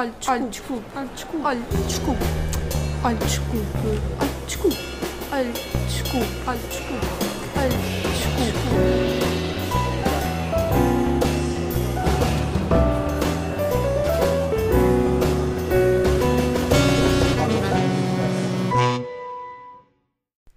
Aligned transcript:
Olha, 0.00 0.12
desculpe. 0.48 0.86
Olha, 0.96 1.06
desculpe. 1.08 1.44
Olha, 1.44 1.60
desculpe. 1.84 2.24
Olha, 3.04 3.16
desculpe. 3.18 3.50
Olha, 4.18 4.30
desculpe. 4.46 4.78
Olha, 5.30 5.52
desculpe. 5.52 6.26
Olha, 6.46 6.58
desculpe. 6.58 7.06
Olha, 7.58 7.68
desculpe. 8.08 8.60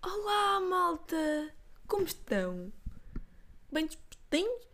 Olá, 0.01 0.61
malta! 0.61 1.51
Como 1.85 2.05
estão? 2.05 2.71
Bem 3.69 3.87
dispostinhos? 3.87 4.67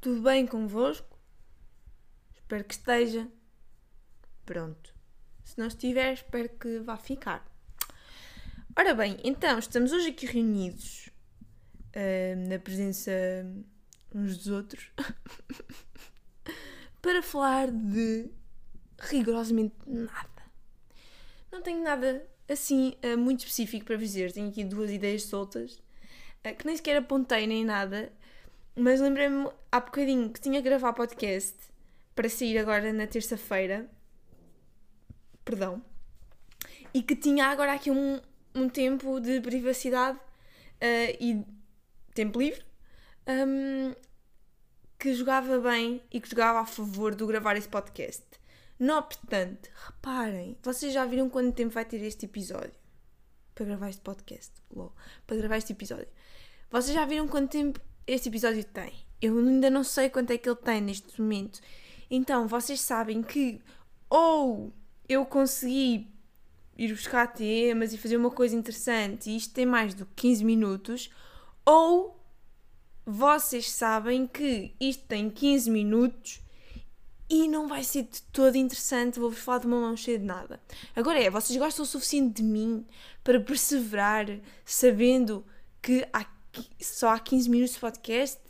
Tudo 0.00 0.20
bem 0.22 0.48
convosco? 0.48 1.19
Espero 2.50 2.64
que 2.64 2.74
esteja. 2.74 3.28
Pronto. 4.44 4.92
Se 5.44 5.56
não 5.56 5.68
estiver, 5.68 6.14
espero 6.14 6.48
que 6.48 6.80
vá 6.80 6.96
ficar. 6.96 7.48
Ora 8.76 8.92
bem, 8.92 9.18
então, 9.22 9.56
estamos 9.56 9.92
hoje 9.92 10.08
aqui 10.08 10.26
reunidos 10.26 11.10
ah, 11.94 12.34
na 12.48 12.58
presença 12.58 13.12
uns 14.12 14.36
dos 14.36 14.48
outros 14.48 14.90
para 17.00 17.22
falar 17.22 17.70
de 17.70 18.28
rigorosamente 18.98 19.76
nada. 19.86 20.42
Não 21.52 21.62
tenho 21.62 21.84
nada 21.84 22.28
assim 22.48 22.96
ah, 23.00 23.16
muito 23.16 23.46
específico 23.46 23.86
para 23.86 23.94
dizer. 23.94 24.32
Tenho 24.32 24.48
aqui 24.48 24.64
duas 24.64 24.90
ideias 24.90 25.22
soltas 25.22 25.80
ah, 26.42 26.52
que 26.52 26.66
nem 26.66 26.76
sequer 26.76 26.96
apontei 26.96 27.46
nem 27.46 27.64
nada, 27.64 28.12
mas 28.74 29.00
lembrei-me 29.00 29.48
há 29.70 29.78
bocadinho 29.78 30.28
que 30.30 30.40
tinha 30.40 30.60
que 30.60 30.68
gravar 30.68 30.92
podcast 30.94 31.69
para 32.14 32.28
sair 32.28 32.58
agora 32.58 32.92
na 32.92 33.06
terça-feira. 33.06 33.88
Perdão. 35.44 35.82
E 36.92 37.02
que 37.02 37.16
tinha 37.16 37.46
agora 37.46 37.72
aqui 37.72 37.90
um, 37.90 38.20
um 38.54 38.68
tempo 38.68 39.20
de 39.20 39.40
privacidade 39.40 40.18
ah, 40.80 41.16
e 41.20 41.44
tempo 42.14 42.38
livre 42.38 42.64
hum, 43.26 43.94
que 44.98 45.14
jogava 45.14 45.58
bem 45.60 46.02
e 46.10 46.20
que 46.20 46.28
jogava 46.28 46.60
a 46.60 46.66
favor 46.66 47.14
do 47.14 47.26
gravar 47.26 47.56
esse 47.56 47.68
podcast. 47.68 48.24
Não 48.78 48.98
obstante, 48.98 49.70
reparem, 49.86 50.56
vocês 50.62 50.92
já 50.92 51.04
viram 51.04 51.28
quanto 51.28 51.54
tempo 51.54 51.72
vai 51.72 51.84
ter 51.84 52.02
este 52.02 52.26
episódio? 52.26 52.72
Para 53.54 53.66
gravar 53.66 53.90
este 53.90 54.00
podcast. 54.00 54.52
Lol, 54.74 54.94
para 55.26 55.36
gravar 55.36 55.58
este 55.58 55.72
episódio. 55.72 56.08
Vocês 56.70 56.94
já 56.94 57.04
viram 57.04 57.28
quanto 57.28 57.50
tempo 57.50 57.80
este 58.06 58.28
episódio 58.28 58.64
tem? 58.64 58.92
Eu 59.20 59.38
ainda 59.38 59.68
não 59.68 59.84
sei 59.84 60.08
quanto 60.08 60.32
é 60.32 60.38
que 60.38 60.48
ele 60.48 60.56
tem 60.56 60.80
neste 60.80 61.20
momento. 61.20 61.60
Então, 62.10 62.48
vocês 62.48 62.80
sabem 62.80 63.22
que 63.22 63.60
ou 64.08 64.72
eu 65.08 65.24
consegui 65.24 66.08
ir 66.76 66.92
buscar 66.92 67.26
temas 67.28 67.92
e 67.92 67.98
fazer 67.98 68.16
uma 68.16 68.30
coisa 68.30 68.56
interessante 68.56 69.30
e 69.30 69.36
isto 69.36 69.54
tem 69.54 69.66
mais 69.66 69.94
do 69.94 70.04
que 70.06 70.22
15 70.22 70.44
minutos, 70.44 71.10
ou 71.64 72.18
vocês 73.04 73.70
sabem 73.70 74.26
que 74.26 74.74
isto 74.80 75.04
tem 75.04 75.30
15 75.30 75.70
minutos 75.70 76.40
e 77.28 77.46
não 77.46 77.68
vai 77.68 77.84
ser 77.84 78.04
de 78.04 78.22
todo 78.32 78.56
interessante, 78.56 79.20
vou-vos 79.20 79.38
falar 79.38 79.58
de 79.58 79.66
uma 79.66 79.80
mão 79.80 79.96
cheia 79.96 80.18
de 80.18 80.24
nada. 80.24 80.60
Agora 80.96 81.22
é, 81.22 81.30
vocês 81.30 81.56
gostam 81.58 81.84
o 81.84 81.86
suficiente 81.86 82.42
de 82.42 82.42
mim 82.42 82.84
para 83.22 83.40
perseverar 83.40 84.26
sabendo 84.64 85.44
que 85.80 86.04
há, 86.12 86.26
só 86.80 87.10
há 87.10 87.20
15 87.20 87.48
minutos 87.48 87.74
de 87.74 87.80
podcast? 87.80 88.40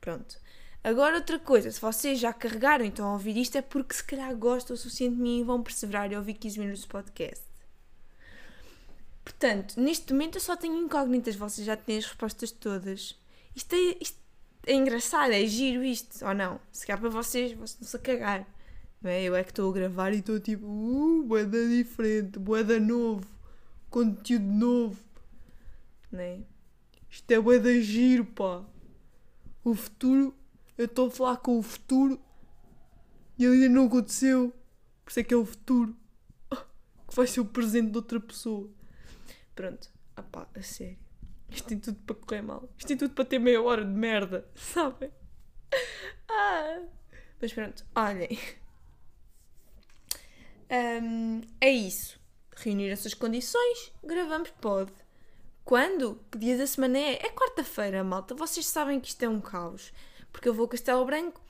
Pronto. 0.00 0.40
Agora 0.88 1.16
outra 1.16 1.38
coisa, 1.38 1.70
se 1.70 1.78
vocês 1.78 2.18
já 2.18 2.32
carregaram 2.32 2.82
e 2.82 2.88
estão 2.88 3.10
a 3.10 3.12
ouvir 3.12 3.36
isto 3.36 3.58
é 3.58 3.60
porque 3.60 3.94
se 3.94 4.02
calhar 4.02 4.34
gostam 4.34 4.72
o 4.72 4.76
suficiente 4.78 5.16
de 5.16 5.20
mim 5.20 5.40
e 5.40 5.44
vão 5.44 5.62
perseverar 5.62 6.10
e 6.10 6.16
ouvir 6.16 6.32
15 6.32 6.58
minutos 6.58 6.80
de 6.80 6.88
podcast. 6.88 7.44
Portanto, 9.22 9.78
neste 9.78 10.14
momento 10.14 10.36
eu 10.36 10.40
só 10.40 10.56
tenho 10.56 10.82
incógnitas, 10.82 11.36
vocês 11.36 11.66
já 11.66 11.76
têm 11.76 11.98
as 11.98 12.06
respostas 12.06 12.50
todas. 12.50 13.20
Isto 13.54 13.74
é, 13.74 13.98
isto 14.00 14.18
é 14.66 14.72
engraçado, 14.72 15.32
é 15.32 15.44
giro 15.44 15.84
isto, 15.84 16.24
ou 16.24 16.32
não? 16.32 16.58
Se 16.72 16.86
calhar 16.86 16.98
para 16.98 17.10
vocês, 17.10 17.52
vocês 17.52 17.72
estão-se 17.72 17.96
a 17.96 18.00
cagar. 18.00 18.46
Não 19.02 19.10
é? 19.10 19.22
Eu 19.22 19.36
é 19.36 19.44
que 19.44 19.50
estou 19.50 19.68
a 19.68 19.74
gravar 19.74 20.14
e 20.14 20.20
estou 20.20 20.40
tipo, 20.40 20.64
uh, 20.64 21.22
boeda 21.22 21.68
diferente, 21.68 22.38
boeda 22.38 22.80
novo, 22.80 23.26
conteúdo 23.90 24.46
novo. 24.46 24.98
Não 26.10 26.20
é? 26.20 26.38
Isto 27.10 27.30
é 27.30 27.38
boeda 27.38 27.78
giro, 27.78 28.24
pá. 28.24 28.64
O 29.62 29.74
futuro, 29.74 30.34
eu 30.78 30.84
estou 30.84 31.08
a 31.08 31.10
falar 31.10 31.36
com 31.38 31.58
o 31.58 31.62
futuro 31.62 32.20
e 33.36 33.44
ele 33.44 33.64
ainda 33.64 33.68
não 33.68 33.86
aconteceu. 33.86 34.54
Por 35.04 35.10
isso 35.10 35.20
é 35.20 35.24
que 35.24 35.34
é 35.34 35.36
o 35.36 35.44
futuro. 35.44 35.94
Que 37.08 37.16
vai 37.16 37.26
ser 37.26 37.40
o 37.40 37.44
presente 37.46 37.90
de 37.90 37.96
outra 37.96 38.20
pessoa. 38.20 38.70
Pronto. 39.54 39.90
Ah 40.14 40.46
a 40.54 40.62
sério. 40.62 40.98
Isto 41.48 41.68
tem 41.68 41.78
tudo 41.78 41.98
para 42.00 42.14
correr 42.14 42.42
mal. 42.42 42.68
Isto 42.76 42.88
tem 42.88 42.96
tudo 42.96 43.14
para 43.14 43.24
ter 43.24 43.38
meia 43.38 43.62
hora 43.62 43.84
de 43.84 43.90
merda. 43.90 44.46
Sabem? 44.54 45.10
Ah. 46.28 46.82
Mas 47.40 47.52
pronto, 47.52 47.84
olhem. 47.94 48.38
Hum, 50.70 51.40
é 51.60 51.70
isso. 51.70 52.20
Reunir 52.56 52.90
essas 52.90 53.14
condições, 53.14 53.92
gravamos 54.04 54.50
pod. 54.60 54.92
Quando? 55.64 56.20
Que 56.30 56.38
dia 56.38 56.58
da 56.58 56.66
semana 56.66 56.98
é? 56.98 57.14
É 57.14 57.30
quarta-feira, 57.30 58.04
malta. 58.04 58.34
Vocês 58.34 58.66
sabem 58.66 59.00
que 59.00 59.08
isto 59.08 59.22
é 59.22 59.28
um 59.28 59.40
caos. 59.40 59.92
Porque 60.32 60.48
eu 60.48 60.54
vou 60.54 60.66
a 60.66 60.68
Castelo 60.68 61.04
Branco 61.04 61.40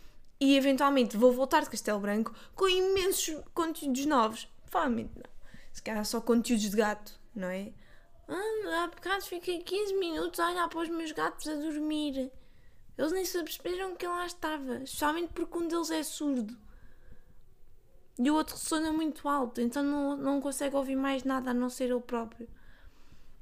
e 0.41 0.56
eventualmente 0.56 1.16
vou 1.16 1.33
voltar 1.33 1.62
de 1.62 1.71
Castelo 1.71 2.00
Branco 2.00 2.34
com 2.55 2.69
imensos 2.69 3.43
conteúdos 3.55 4.06
novos. 4.06 4.49
Provavelmente 4.71 5.12
não. 5.16 5.39
Se 5.72 5.83
calhar 5.83 6.05
só 6.05 6.21
conteúdos 6.21 6.71
de 6.71 6.77
gato, 6.77 7.19
não 7.34 7.49
é? 7.49 7.72
Ah, 8.28 8.84
há 8.84 8.87
bocado 8.88 9.25
fiquei 9.25 9.61
15 9.61 9.94
minutos 9.94 10.38
a 10.38 10.50
olhar 10.50 10.69
para 10.69 10.81
os 10.81 10.88
meus 10.88 11.12
gatos 11.12 11.49
a 11.49 11.55
dormir. 11.55 12.31
Eles 12.97 13.12
nem 13.12 13.25
se 13.25 13.38
aperceberam 13.38 13.94
que 13.94 14.05
eu 14.05 14.11
lá 14.11 14.27
estava. 14.27 14.83
Especialmente 14.83 15.33
porque 15.33 15.56
um 15.56 15.69
deles 15.69 15.91
é 15.91 16.03
surdo. 16.03 16.56
E 18.19 18.31
o 18.31 18.34
outro 18.34 18.56
ressona 18.56 18.93
muito 18.93 19.28
alto, 19.28 19.61
então 19.61 19.81
não, 19.83 20.17
não 20.17 20.41
consegue 20.41 20.75
ouvir 20.75 20.97
mais 20.97 21.22
nada 21.22 21.53
a 21.53 21.55
não 21.55 21.71
ser 21.71 21.84
ele 21.84 22.00
próprio. 22.00 22.49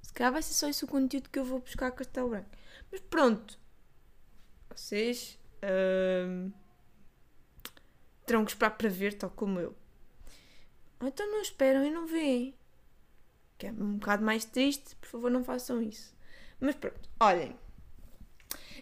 Se 0.02 0.12
calhar 0.12 0.30
vai 0.30 0.42
ser 0.42 0.52
só 0.52 0.68
esse 0.68 0.84
o 0.84 0.88
conteúdo 0.88 1.30
que 1.30 1.38
eu 1.38 1.44
vou 1.44 1.60
buscar 1.60 1.86
a 1.86 1.90
Castelo 1.90 2.28
Branco. 2.28 2.50
Mas 2.92 3.00
pronto. 3.00 3.58
Vocês 4.76 5.38
ahm, 5.62 6.50
terão 8.26 8.44
que 8.44 8.50
esperar 8.50 8.76
para 8.76 8.90
ver, 8.90 9.14
tal 9.14 9.30
como 9.30 9.58
eu. 9.58 9.74
Ou 11.00 11.08
então 11.08 11.26
não 11.30 11.40
esperam 11.40 11.84
e 11.84 11.90
não 11.90 12.06
veem. 12.06 12.54
Que 13.56 13.68
é 13.68 13.72
um 13.72 13.96
bocado 13.96 14.22
mais 14.22 14.44
triste, 14.44 14.94
por 14.96 15.08
favor 15.08 15.30
não 15.30 15.42
façam 15.42 15.82
isso. 15.82 16.14
Mas 16.60 16.74
pronto, 16.74 17.08
olhem. 17.18 17.58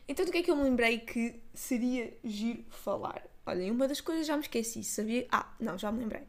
Então 0.09 0.27
do 0.27 0.33
que 0.33 0.39
é 0.39 0.43
que 0.43 0.51
eu 0.51 0.57
me 0.57 0.65
lembrei 0.65 0.99
que 0.99 1.41
seria 1.55 2.13
giro 2.25 2.65
falar? 2.71 3.25
Olhem, 3.47 3.71
uma 3.71 3.87
das 3.87 4.01
coisas 4.01 4.27
já 4.27 4.37
me 4.37 4.43
esqueci, 4.43 4.83
sabia? 4.83 5.29
Ah, 5.31 5.55
não, 5.61 5.79
já 5.79 5.93
me 5.93 6.01
lembrei. 6.01 6.27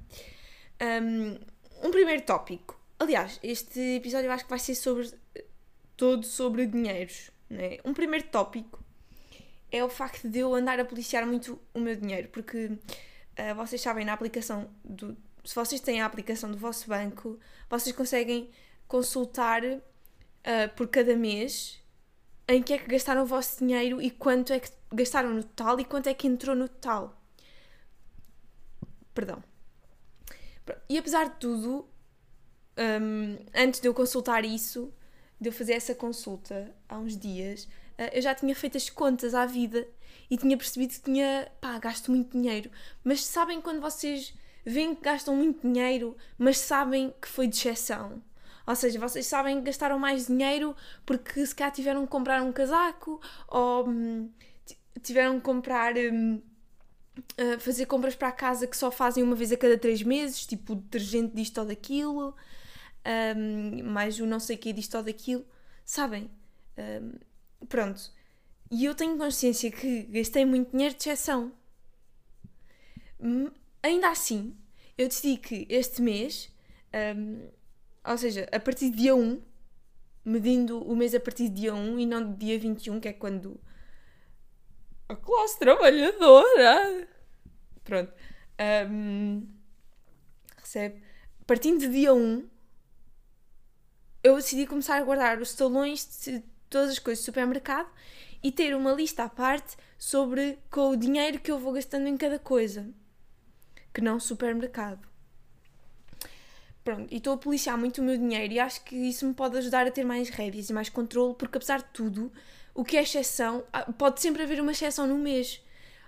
Um, 0.79 1.87
um 1.87 1.91
primeiro 1.91 2.21
tópico. 2.21 2.79
Aliás, 2.99 3.39
este 3.41 3.79
episódio 3.95 4.27
eu 4.27 4.31
acho 4.31 4.43
que 4.43 4.49
vai 4.49 4.59
ser 4.59 4.75
sobre 4.75 5.11
todo 5.97 6.23
sobre 6.23 6.67
dinheiros. 6.67 7.31
Né? 7.49 7.79
Um 7.83 7.93
primeiro 7.93 8.27
tópico 8.27 8.84
é 9.71 9.83
o 9.83 9.89
facto 9.89 10.27
de 10.29 10.39
eu 10.39 10.53
andar 10.53 10.79
a 10.79 10.85
policiar 10.85 11.25
muito 11.25 11.59
o 11.73 11.79
meu 11.79 11.95
dinheiro, 11.95 12.29
porque 12.29 12.71
ah, 13.37 13.53
vocês 13.53 13.81
sabem 13.81 14.05
na 14.05 14.13
aplicação 14.13 14.69
do. 14.83 15.17
Se 15.43 15.53
vocês 15.53 15.79
têm 15.81 16.01
a 16.01 16.05
aplicação 16.05 16.49
do 16.49 16.57
vosso 16.57 16.87
banco, 16.87 17.39
vocês 17.69 17.95
conseguem 17.95 18.49
consultar 18.87 19.61
ah, 19.63 20.67
por 20.75 20.87
cada 20.87 21.15
mês 21.15 21.81
em 22.47 22.61
que 22.61 22.73
é 22.73 22.77
que 22.77 22.87
gastaram 22.87 23.23
o 23.23 23.25
vosso 23.25 23.59
dinheiro 23.59 24.01
e 24.01 24.11
quanto 24.11 24.53
é 24.53 24.59
que 24.59 24.69
gastaram 24.93 25.31
no 25.33 25.43
total 25.43 25.79
e 25.79 25.85
quanto 25.85 26.07
é 26.07 26.13
que 26.13 26.27
entrou 26.27 26.55
no 26.55 26.69
total. 26.69 27.19
Perdão. 29.13 29.43
E 30.89 30.97
apesar 30.97 31.29
de 31.29 31.35
tudo, 31.39 31.87
hum, 32.77 33.37
antes 33.53 33.79
de 33.79 33.87
eu 33.87 33.93
consultar 33.93 34.43
isso, 34.45 34.93
de 35.39 35.49
eu 35.49 35.53
fazer 35.53 35.73
essa 35.73 35.95
consulta 35.95 36.73
há 36.87 36.97
uns 36.97 37.17
dias, 37.17 37.67
eu 38.13 38.21
já 38.21 38.35
tinha 38.35 38.55
feito 38.55 38.77
as 38.77 38.89
contas 38.89 39.33
à 39.33 39.45
vida 39.45 39.87
e 40.29 40.37
tinha 40.37 40.57
percebido 40.57 40.93
que 40.93 41.01
tinha, 41.01 41.51
pá, 41.61 41.77
gasto 41.79 42.11
muito 42.11 42.31
dinheiro. 42.37 42.69
Mas 43.03 43.23
sabem 43.23 43.61
quando 43.61 43.81
vocês 43.81 44.33
veem 44.65 44.95
que 44.95 45.01
gastam 45.03 45.35
muito 45.35 45.61
dinheiro, 45.67 46.15
mas 46.37 46.57
sabem 46.57 47.13
que 47.21 47.27
foi 47.27 47.47
de 47.47 47.55
exceção? 47.57 48.21
Ou 48.67 48.75
seja, 48.75 48.99
vocês 48.99 49.27
sabem 49.27 49.57
que 49.59 49.65
gastaram 49.65 49.99
mais 49.99 50.27
dinheiro 50.27 50.75
porque 51.05 51.45
se 51.45 51.53
calhar 51.55 51.71
tiveram 51.73 52.03
que 52.05 52.11
comprar 52.11 52.41
um 52.41 52.51
casaco 52.51 53.21
ou 53.47 53.87
hum, 53.87 54.29
ti- 54.65 54.77
tiveram 55.03 55.35
que 55.35 55.41
comprar. 55.45 55.95
hum, 55.97 56.41
uh, 57.39 57.59
fazer 57.59 57.85
compras 57.85 58.15
para 58.15 58.27
a 58.29 58.31
casa 58.31 58.67
que 58.67 58.75
só 58.77 58.91
fazem 58.91 59.23
uma 59.23 59.35
vez 59.35 59.51
a 59.51 59.57
cada 59.57 59.77
três 59.77 60.01
meses, 60.03 60.45
tipo 60.45 60.75
detergente 60.75 61.35
disto 61.35 61.57
ou 61.59 61.65
daquilo, 61.65 62.35
hum, 63.35 63.83
mais 63.91 64.19
o 64.19 64.25
não 64.25 64.39
sei 64.39 64.55
o 64.55 64.59
que 64.59 64.73
disto 64.73 64.95
ou 64.97 65.03
daquilo, 65.03 65.45
sabem? 65.85 66.29
Pronto. 67.67 68.11
E 68.71 68.85
eu 68.85 68.95
tenho 68.95 69.17
consciência 69.17 69.71
que 69.71 70.03
gastei 70.03 70.45
muito 70.45 70.71
dinheiro 70.71 70.95
de 70.95 71.01
exceção. 71.01 71.51
Hum, 73.19 73.49
ainda 73.81 74.09
assim, 74.09 74.57
eu 74.97 75.07
decidi 75.07 75.37
que 75.37 75.67
este 75.69 76.01
mês, 76.01 76.51
um, 77.15 77.49
ou 78.03 78.17
seja, 78.17 78.47
a 78.51 78.59
partir 78.59 78.89
de 78.89 78.97
dia 78.97 79.15
1, 79.15 79.41
medindo 80.23 80.81
o 80.83 80.95
mês 80.95 81.13
a 81.13 81.19
partir 81.19 81.49
de 81.49 81.61
dia 81.61 81.75
1 81.75 81.99
e 81.99 82.05
não 82.05 82.33
de 82.33 82.37
dia 82.37 82.59
21, 82.59 82.99
que 82.99 83.07
é 83.07 83.13
quando 83.13 83.59
a 85.07 85.15
classe 85.15 85.59
trabalhadora 85.59 87.07
pronto 87.83 88.11
um, 88.89 89.47
recebe 90.57 91.01
partindo 91.45 91.79
de 91.81 91.89
dia 91.89 92.13
1 92.13 92.49
eu 94.23 94.35
decidi 94.37 94.65
começar 94.65 94.97
a 94.97 95.03
guardar 95.03 95.39
os 95.39 95.53
talões 95.53 96.23
de 96.23 96.43
todas 96.75 96.91
as 96.91 96.99
coisas 96.99 97.23
do 97.23 97.25
supermercado 97.25 97.89
e 98.43 98.51
ter 98.51 98.75
uma 98.75 98.91
lista 98.91 99.23
à 99.23 99.29
parte 99.29 99.77
sobre 99.97 100.59
com 100.69 100.89
o 100.89 100.97
dinheiro 100.97 101.39
que 101.39 101.49
eu 101.49 101.57
vou 101.57 101.71
gastando 101.71 102.07
em 102.07 102.17
cada 102.17 102.37
coisa 102.37 102.89
que 103.93 104.01
não 104.01 104.19
supermercado 104.19 105.07
Pronto, 106.83 107.07
e 107.11 107.17
estou 107.17 107.33
a 107.33 107.37
policiar 107.37 107.77
muito 107.77 107.99
o 107.99 108.03
meu 108.03 108.15
dinheiro 108.15 108.53
e 108.53 108.59
acho 108.59 108.83
que 108.83 108.95
isso 108.95 109.25
me 109.25 109.33
pode 109.33 109.57
ajudar 109.57 109.87
a 109.87 109.91
ter 109.91 110.03
mais 110.03 110.29
rédeas 110.29 110.69
e 110.69 110.73
mais 110.73 110.89
controle, 110.89 111.33
porque 111.33 111.57
apesar 111.57 111.79
de 111.79 111.89
tudo, 111.93 112.31
o 112.75 112.83
que 112.83 112.97
é 112.97 113.01
exceção, 113.01 113.63
ah, 113.73 113.91
pode 113.91 114.21
sempre 114.21 114.43
haver 114.43 114.61
uma 114.61 114.71
exceção 114.71 115.07
no 115.07 115.17
mês. 115.17 115.63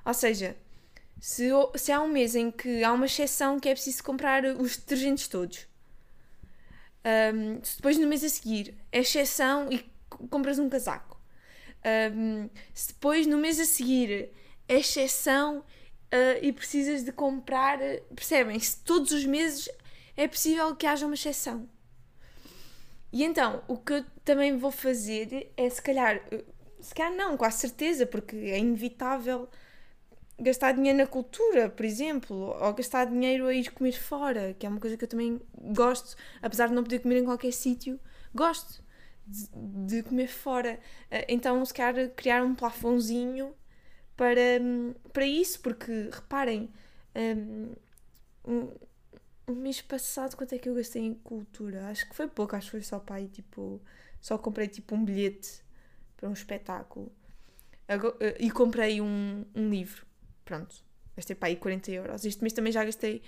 Ou 0.05 0.13
seja, 0.13 0.55
se, 1.19 1.49
se 1.75 1.91
há 1.91 1.99
um 1.99 2.07
mês 2.07 2.35
em 2.35 2.51
que 2.51 2.83
há 2.83 2.93
uma 2.93 3.07
exceção 3.07 3.59
que 3.59 3.69
é 3.69 3.73
preciso 3.73 4.03
comprar 4.03 4.45
os 4.45 4.77
detergentes 4.77 5.27
todos, 5.27 5.65
um, 7.33 7.59
depois 7.75 7.97
no 7.97 8.05
mês 8.05 8.23
a 8.23 8.29
seguir 8.29 8.75
é 8.91 8.99
exceção 8.99 9.71
e 9.71 9.96
compras 10.09 10.59
um 10.59 10.69
casaco, 10.69 11.19
um, 12.13 12.49
se 12.73 12.89
depois 12.89 13.25
no 13.25 13.37
mês 13.37 13.59
a 13.59 13.65
seguir 13.65 14.29
é 14.67 14.79
exceção 14.79 15.59
uh, 15.59 15.63
e 16.41 16.51
precisas 16.51 17.03
de 17.03 17.11
comprar, 17.11 17.79
percebem? 18.15 18.59
Se 18.59 18.83
todos 18.83 19.11
os 19.11 19.25
meses 19.25 19.69
é 20.15 20.27
possível 20.27 20.75
que 20.75 20.85
haja 20.85 21.05
uma 21.05 21.15
exceção. 21.15 21.69
E 23.11 23.23
então, 23.23 23.63
o 23.67 23.77
que 23.77 23.93
eu 23.93 24.05
também 24.25 24.57
vou 24.57 24.71
fazer 24.71 25.51
é, 25.55 25.69
se 25.69 25.81
calhar, 25.81 26.21
se 26.81 26.93
calhar 26.93 27.15
não, 27.15 27.37
com 27.37 27.45
a 27.45 27.51
certeza, 27.51 28.05
porque 28.05 28.35
é 28.35 28.59
inevitável 28.59 29.47
gastar 30.39 30.73
dinheiro 30.73 30.97
na 30.99 31.07
cultura, 31.07 31.69
por 31.69 31.85
exemplo, 31.85 32.35
ou 32.59 32.73
gastar 32.73 33.05
dinheiro 33.05 33.47
a 33.47 33.53
ir 33.53 33.71
comer 33.71 33.93
fora, 33.93 34.53
que 34.59 34.65
é 34.65 34.69
uma 34.69 34.79
coisa 34.79 34.97
que 34.97 35.03
eu 35.05 35.07
também 35.07 35.41
gosto, 35.73 36.15
apesar 36.41 36.67
de 36.67 36.73
não 36.73 36.83
poder 36.83 36.99
comer 36.99 37.19
em 37.19 37.25
qualquer 37.25 37.53
sítio, 37.53 37.99
gosto 38.35 38.83
de, 39.27 39.47
de, 39.85 40.03
comer 40.03 40.27
fora. 40.27 40.79
Eh, 41.11 41.25
então, 41.29 41.63
se 41.65 41.73
calhar, 41.73 42.09
criar 42.11 42.43
um 42.43 42.55
plafãozinho 42.55 43.53
para, 44.15 44.35
para 45.13 45.25
isso, 45.25 45.59
porque 45.61 46.09
reparem, 46.11 46.69
um, 48.45 48.71
o 49.47 49.53
mês 49.53 49.81
passado, 49.81 50.35
quanto 50.35 50.53
é 50.55 50.57
que 50.57 50.69
eu 50.69 50.75
gastei 50.75 51.01
em 51.03 51.13
cultura? 51.13 51.87
Acho 51.87 52.07
que 52.09 52.15
foi 52.15 52.27
pouco, 52.27 52.55
acho 52.55 52.67
que 52.67 52.71
foi 52.71 52.81
só 52.81 52.99
para 52.99 53.17
aí, 53.17 53.27
tipo. 53.27 53.81
Só 54.19 54.37
comprei 54.37 54.67
tipo 54.67 54.95
um 54.95 55.05
bilhete 55.05 55.63
para 56.17 56.27
um 56.29 56.33
espetáculo. 56.33 57.11
Eh, 57.87 58.37
e 58.39 58.51
comprei 58.51 58.99
um, 59.01 59.45
um 59.55 59.69
livro. 59.69 60.05
Pronto. 60.43 60.75
Gastei 61.15 61.35
para 61.35 61.49
aí 61.49 61.55
40 61.55 61.91
euros. 61.91 62.25
Este 62.25 62.41
mês 62.41 62.53
também 62.53 62.71
já 62.73 62.83
gastei 62.83 63.21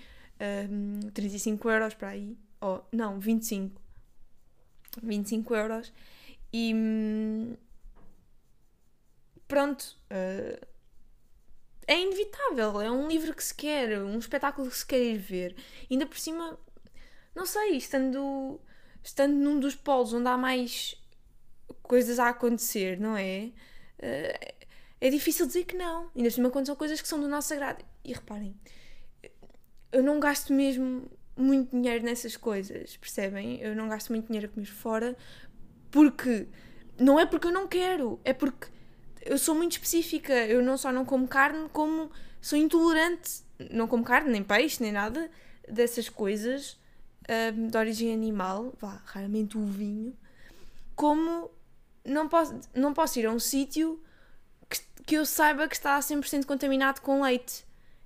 um, 0.70 1.10
35 1.10 1.70
euros 1.70 1.94
para 1.94 2.08
aí. 2.08 2.36
Oh, 2.60 2.80
não, 2.92 3.18
25. 3.18 3.80
25 5.02 5.54
euros. 5.54 5.92
E. 6.52 6.74
Hum, 6.74 7.56
pronto. 9.46 9.98
Uh, 10.10 10.66
é 11.86 12.00
inevitável, 12.00 12.80
é 12.80 12.88
um 12.88 13.08
livro 13.08 13.34
que 13.34 13.42
se 13.42 13.52
quer, 13.52 14.00
um 14.00 14.16
espetáculo 14.16 14.70
que 14.70 14.76
se 14.76 14.86
quer 14.86 15.00
ir 15.02 15.18
ver. 15.18 15.56
Ainda 15.90 16.06
por 16.06 16.18
cima, 16.18 16.56
não 17.34 17.44
sei, 17.44 17.76
estando, 17.76 18.60
estando 19.02 19.34
num 19.34 19.58
dos 19.58 19.74
polos 19.74 20.12
onde 20.12 20.28
há 20.28 20.36
mais 20.38 20.94
coisas 21.82 22.20
a 22.20 22.28
acontecer, 22.28 23.00
não 23.00 23.16
é? 23.16 23.50
Eh, 23.98 24.54
é 25.00 25.10
difícil 25.10 25.46
dizer 25.48 25.64
que 25.64 25.76
não. 25.76 26.10
Ainda 26.14 26.28
por 26.28 26.32
cima, 26.32 26.50
quando 26.50 26.66
são 26.66 26.76
coisas 26.76 27.00
que 27.00 27.08
são 27.08 27.20
do 27.20 27.26
nosso 27.26 27.52
agrado. 27.52 27.84
E 28.04 28.12
reparem, 28.12 28.54
eu 29.90 30.02
não 30.02 30.20
gasto 30.20 30.52
mesmo 30.52 31.10
muito 31.40 31.70
dinheiro 31.70 32.04
nessas 32.04 32.36
coisas, 32.36 32.96
percebem? 32.96 33.60
Eu 33.60 33.74
não 33.74 33.88
gasto 33.88 34.10
muito 34.10 34.26
dinheiro 34.26 34.46
a 34.46 34.50
comer 34.50 34.66
fora 34.66 35.16
porque. 35.90 36.46
Não 36.98 37.18
é 37.18 37.24
porque 37.24 37.46
eu 37.46 37.52
não 37.52 37.66
quero, 37.66 38.20
é 38.24 38.32
porque 38.34 38.68
eu 39.22 39.38
sou 39.38 39.54
muito 39.54 39.72
específica. 39.72 40.32
Eu 40.32 40.62
não 40.62 40.76
só 40.76 40.92
não 40.92 41.04
como 41.04 41.26
carne, 41.26 41.68
como 41.72 42.10
sou 42.40 42.58
intolerante. 42.58 43.42
Não 43.70 43.86
como 43.86 44.04
carne, 44.04 44.30
nem 44.30 44.42
peixe, 44.42 44.82
nem 44.82 44.92
nada 44.92 45.30
dessas 45.68 46.08
coisas 46.08 46.78
um, 47.56 47.68
de 47.68 47.76
origem 47.76 48.12
animal. 48.12 48.74
Vá, 48.78 49.00
raramente 49.04 49.56
o 49.56 49.64
vinho. 49.64 50.16
Como 50.94 51.50
não 52.04 52.28
posso, 52.28 52.58
não 52.74 52.92
posso 52.92 53.18
ir 53.18 53.26
a 53.26 53.30
um 53.30 53.38
sítio 53.38 54.02
que, 54.68 54.80
que 55.06 55.14
eu 55.14 55.26
saiba 55.26 55.68
que 55.68 55.74
está 55.74 55.98
100% 55.98 56.44
contaminado 56.46 57.00
com 57.00 57.22
leite. 57.22 57.64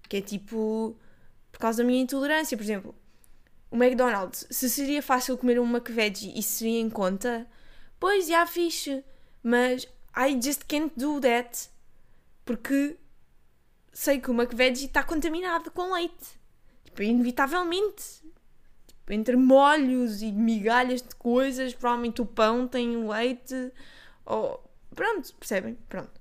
Que 0.09 0.19
é 0.19 0.21
tipo. 0.21 0.97
Por 1.53 1.61
causa 1.61 1.83
da 1.83 1.87
minha 1.87 2.03
intolerância, 2.03 2.57
por 2.57 2.65
exemplo. 2.65 2.95
O 3.75 3.77
McDonald's, 3.77 4.47
se 4.53 4.71
seria 4.71 5.03
fácil 5.03 5.37
comer 5.37 5.59
um 5.59 5.69
McVeggie 5.69 6.33
e 6.39 6.41
seria 6.45 6.79
em 6.79 6.89
conta, 6.89 7.45
pois 7.99 8.29
já 8.29 8.47
fixe. 8.47 9.03
Mas 9.43 9.83
I 10.17 10.41
just 10.41 10.63
can't 10.69 10.93
do 10.97 11.21
that. 11.21 11.69
Porque 12.45 12.97
sei 13.93 14.21
que 14.21 14.31
o 14.31 14.33
McVeggie 14.33 14.87
está 14.87 15.03
contaminado 15.03 15.73
com 15.73 15.93
leite. 15.93 16.39
Tipo, 16.85 17.03
inevitavelmente. 17.03 18.23
Tipo, 18.87 19.13
entre 19.13 19.35
molhos 19.35 20.23
e 20.23 20.31
migalhas 20.31 21.03
de 21.03 21.17
coisas, 21.17 21.75
provavelmente 21.75 22.23
o 22.23 22.27
pão 22.27 22.69
tem 22.69 23.09
leite. 23.09 23.73
Ou... 24.25 24.63
Pronto, 24.95 25.35
percebem? 25.35 25.77
Pronto. 25.89 26.21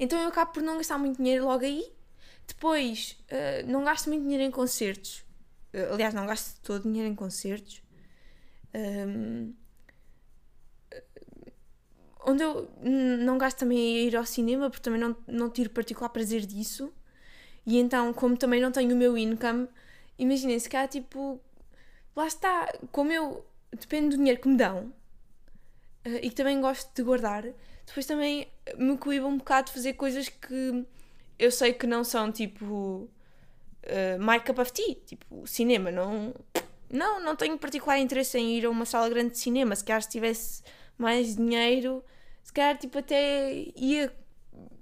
Então 0.00 0.20
eu 0.20 0.26
acabo 0.26 0.54
por 0.54 0.64
não 0.64 0.78
gastar 0.78 0.98
muito 0.98 1.18
dinheiro 1.18 1.44
logo 1.44 1.64
aí. 1.64 1.92
Depois, 2.44 3.16
uh, 3.30 3.70
não 3.70 3.84
gasto 3.84 4.08
muito 4.08 4.24
dinheiro 4.24 4.42
em 4.42 4.50
concertos. 4.50 5.24
Uh, 5.74 5.92
aliás, 5.92 6.14
não 6.14 6.26
gasto 6.26 6.60
todo 6.62 6.82
dinheiro 6.82 7.08
em 7.08 7.14
concertos. 7.14 7.82
Um, 8.74 9.54
onde 12.24 12.42
eu 12.42 12.70
não 12.80 13.36
gasto 13.38 13.58
também 13.58 13.78
a 13.78 14.02
ir 14.02 14.16
ao 14.16 14.24
cinema, 14.24 14.70
porque 14.70 14.82
também 14.82 15.00
não, 15.00 15.16
não 15.26 15.50
tiro 15.50 15.70
particular 15.70 16.08
prazer 16.08 16.46
disso. 16.46 16.92
E 17.66 17.78
então, 17.78 18.12
como 18.12 18.36
também 18.36 18.60
não 18.60 18.72
tenho 18.72 18.94
o 18.94 18.98
meu 18.98 19.16
income, 19.16 19.68
imaginem, 20.18 20.58
se 20.58 20.68
calhar, 20.68 20.88
tipo, 20.88 21.40
lá 22.14 22.26
está, 22.26 22.72
como 22.90 23.12
eu 23.12 23.44
depende 23.70 24.10
do 24.10 24.16
dinheiro 24.16 24.40
que 24.40 24.48
me 24.48 24.56
dão 24.56 24.92
uh, 26.06 26.16
e 26.22 26.28
que 26.28 26.34
também 26.34 26.60
gosto 26.60 26.94
de 26.94 27.02
guardar, 27.02 27.44
depois 27.86 28.06
também 28.06 28.48
me 28.76 28.96
coíbo 28.96 29.26
um 29.26 29.38
bocado 29.38 29.68
de 29.68 29.74
fazer 29.74 29.94
coisas 29.94 30.28
que 30.28 30.86
eu 31.38 31.50
sei 31.50 31.72
que 31.72 31.86
não 31.86 32.04
são 32.04 32.30
tipo 32.30 33.08
uh, 33.84 34.22
my 34.22 34.40
cup 34.40 34.58
of 34.58 34.72
tea, 34.72 34.96
tipo 35.06 35.46
cinema, 35.46 35.90
não, 35.90 36.34
não, 36.90 37.20
não 37.20 37.36
tenho 37.36 37.58
particular 37.58 37.98
interesse 37.98 38.38
em 38.38 38.58
ir 38.58 38.66
a 38.66 38.70
uma 38.70 38.84
sala 38.84 39.08
grande 39.08 39.32
de 39.32 39.38
cinema, 39.38 39.74
se 39.74 39.84
calhar 39.84 40.02
se 40.02 40.08
tivesse 40.08 40.62
mais 40.98 41.36
dinheiro, 41.36 42.04
se 42.42 42.52
calhar 42.52 42.76
tipo, 42.76 42.98
até 42.98 43.52
ia 43.76 44.12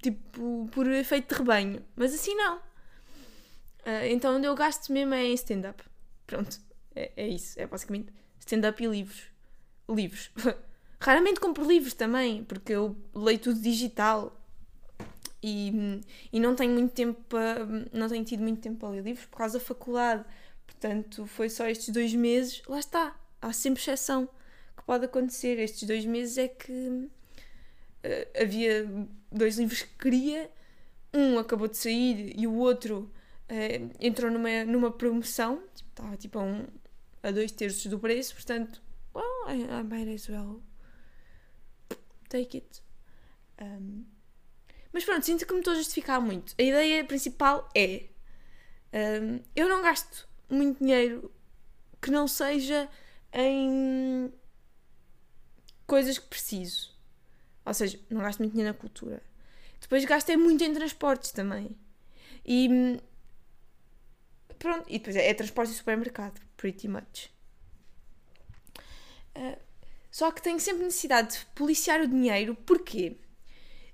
tipo, 0.02 0.69
por 0.73 0.90
efeito 0.90 1.33
de 1.33 1.38
rebanho. 1.38 1.85
Mas 1.97 2.14
assim 2.14 2.35
não. 2.35 2.57
Uh, 2.57 4.07
então 4.11 4.37
onde 4.37 4.47
eu 4.47 4.54
gasto 4.54 4.92
mesmo 4.92 5.14
é 5.14 5.25
em 5.25 5.35
stand-up. 5.35 5.83
Pronto, 6.26 6.61
é, 6.95 7.12
é 7.16 7.28
isso. 7.28 7.61
É 7.61 7.66
basicamente 7.66 8.12
stand-up 8.38 8.83
e 8.83 8.87
livros. 8.87 9.23
Livros. 9.88 10.30
Raramente 11.00 11.40
compro 11.40 11.66
livros 11.66 11.95
também, 11.95 12.45
porque 12.45 12.73
eu 12.73 12.97
leio 13.14 13.38
tudo 13.38 13.61
digital 13.61 14.39
e, 15.42 16.00
e 16.32 16.40
não 16.40 16.54
tenho 16.54 16.73
muito 16.73 16.92
tempo 16.92 17.20
para, 17.28 17.64
não 17.92 18.09
tenho 18.09 18.25
tido 18.25 18.42
muito 18.42 18.61
tempo 18.61 18.78
para 18.78 18.90
ler 18.90 19.02
livros 19.02 19.26
por 19.26 19.38
causa 19.38 19.59
da 19.59 19.64
faculdade. 19.64 20.25
Portanto, 20.66 21.26
foi 21.26 21.49
só 21.49 21.66
estes 21.66 21.88
dois 21.90 22.14
meses. 22.14 22.62
Lá 22.68 22.78
está, 22.78 23.18
há 23.40 23.52
sempre 23.52 23.80
exceção 23.80 24.28
que 24.76 24.85
pode 24.85 25.04
acontecer. 25.04 25.59
Estes 25.59 25.87
dois 25.87 26.04
meses 26.04 26.38
é 26.38 26.49
que 26.49 26.73
uh, 26.73 27.11
havia 28.40 28.88
dois 29.32 29.59
livros 29.59 29.82
que 29.82 29.99
queria, 29.99 30.50
um 31.12 31.38
acabou 31.38 31.68
de 31.68 31.76
sair 31.76 32.35
e 32.38 32.47
o 32.47 32.54
outro 32.54 33.11
uh, 33.50 33.97
entrou 34.00 34.30
numa, 34.30 34.64
numa 34.64 34.90
promoção, 34.90 35.62
tipo, 35.75 35.90
estava 35.90 36.16
tipo 36.16 36.38
a, 36.38 36.42
um, 36.42 36.66
a 37.23 37.30
dois 37.30 37.50
terços 37.52 37.87
do 37.87 37.99
preço, 37.99 38.35
portanto, 38.35 38.82
well, 39.14 39.25
I, 39.49 39.80
I 39.80 39.82
might 39.82 40.12
as 40.14 40.28
well 40.28 40.62
take 42.28 42.59
it. 42.59 42.82
Um, 43.61 44.04
mas 44.92 45.04
pronto, 45.04 45.25
sinto 45.25 45.47
que 45.47 45.52
me 45.52 45.61
estou 45.61 45.73
a 45.73 45.76
justificar 45.76 46.20
muito. 46.20 46.54
A 46.59 46.62
ideia 46.62 47.04
principal 47.04 47.68
é: 47.75 48.04
um, 48.92 49.40
eu 49.54 49.68
não 49.68 49.82
gasto 49.82 50.28
muito 50.49 50.78
dinheiro 50.82 51.32
que 52.00 52.11
não 52.11 52.26
seja 52.26 52.88
em 53.32 54.32
coisas 55.87 56.18
que 56.18 56.26
preciso. 56.26 56.90
Ou 57.64 57.75
seja, 57.75 58.00
não 58.09 58.23
gasto 58.23 58.38
muito 58.40 58.52
dinheiro 58.52 58.73
na 58.73 58.78
cultura. 58.78 59.23
Depois 59.80 60.04
gastei 60.04 60.37
muito 60.37 60.62
em 60.64 60.73
transportes 60.73 61.30
também. 61.30 61.76
E, 62.44 63.00
pronto, 64.59 64.85
e 64.88 64.99
depois 64.99 65.16
é, 65.16 65.28
é 65.28 65.35
transporte 65.35 65.73
e 65.73 65.75
supermercado, 65.75 66.40
pretty 66.56 66.88
much. 66.88 67.30
Uh, 69.37 69.59
só 70.11 70.30
que 70.32 70.42
tenho 70.42 70.59
sempre 70.59 70.85
necessidade 70.85 71.38
de 71.38 71.47
policiar 71.54 72.00
o 72.00 72.09
dinheiro, 72.09 72.54
porquê? 72.54 73.16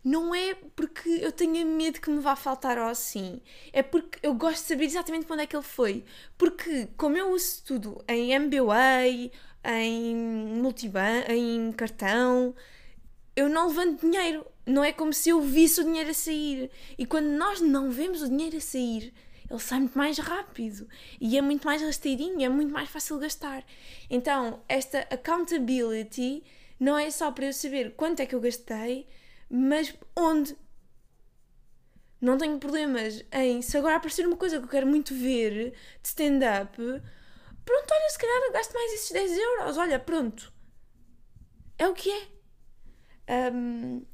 Não 0.06 0.32
é 0.32 0.54
porque 0.54 1.18
eu 1.20 1.32
tenha 1.32 1.64
medo 1.64 2.00
que 2.00 2.08
me 2.10 2.20
vá 2.20 2.36
faltar 2.36 2.78
ou 2.78 2.84
assim. 2.84 3.40
É 3.72 3.82
porque 3.82 4.20
eu 4.22 4.34
gosto 4.34 4.62
de 4.62 4.68
saber 4.68 4.84
exatamente 4.84 5.26
onde 5.28 5.42
é 5.42 5.46
que 5.48 5.56
ele 5.56 5.64
foi. 5.64 6.04
Porque, 6.38 6.86
como 6.96 7.16
eu 7.16 7.32
uso 7.32 7.64
tudo 7.64 8.04
em 8.06 8.38
MBA, 8.38 9.32
em 9.64 10.14
multiban, 10.14 11.24
em 11.28 11.72
cartão, 11.72 12.54
eu 13.34 13.48
não 13.48 13.66
levanto 13.66 14.08
dinheiro. 14.08 14.46
Não 14.64 14.84
é 14.84 14.92
como 14.92 15.12
se 15.12 15.30
eu 15.30 15.40
visse 15.40 15.80
o 15.80 15.84
dinheiro 15.84 16.10
a 16.10 16.14
sair. 16.14 16.70
E 16.96 17.04
quando 17.04 17.26
nós 17.26 17.60
não 17.60 17.90
vemos 17.90 18.22
o 18.22 18.28
dinheiro 18.28 18.58
a 18.58 18.60
sair, 18.60 19.12
ele 19.50 19.58
sai 19.58 19.80
muito 19.80 19.98
mais 19.98 20.18
rápido 20.18 20.88
e 21.20 21.36
é 21.36 21.42
muito 21.42 21.66
mais 21.66 21.82
rasteirinho, 21.82 22.44
é 22.44 22.48
muito 22.48 22.72
mais 22.72 22.88
fácil 22.88 23.18
gastar. 23.18 23.64
Então, 24.08 24.62
esta 24.68 25.00
accountability 25.10 26.44
não 26.78 26.96
é 26.96 27.10
só 27.10 27.32
para 27.32 27.46
eu 27.46 27.52
saber 27.52 27.94
quanto 27.96 28.20
é 28.20 28.26
que 28.26 28.36
eu 28.36 28.40
gastei, 28.40 29.08
mas 29.48 29.94
onde. 30.16 30.56
Não 32.20 32.38
tenho 32.38 32.58
problemas 32.58 33.22
em 33.30 33.60
se 33.60 33.76
agora 33.76 33.96
aparecer 33.96 34.26
uma 34.26 34.36
coisa 34.36 34.58
que 34.58 34.64
eu 34.64 34.68
quero 34.68 34.86
muito 34.86 35.14
ver 35.14 35.72
de 36.02 36.08
stand-up, 36.08 36.76
pronto, 36.76 37.90
olha, 37.92 38.10
se 38.10 38.18
calhar 38.18 38.52
gasto 38.52 38.72
mais 38.72 38.92
esses 38.94 39.10
10 39.10 39.38
euros, 39.38 39.76
olha, 39.76 39.98
pronto. 39.98 40.52
É 41.78 41.86
o 41.86 41.94
que 41.94 42.10
é. 42.10 43.52
Um, 43.52 44.04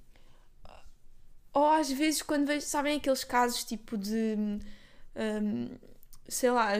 ou 1.53 1.67
às 1.67 1.91
vezes 1.91 2.23
quando 2.23 2.47
vejo, 2.47 2.67
sabem 2.67 2.97
aqueles 2.97 3.25
casos 3.25 3.62
tipo 3.62 3.97
de 3.97 4.37
um, 5.15 5.79
sei 6.29 6.51
lá, 6.51 6.73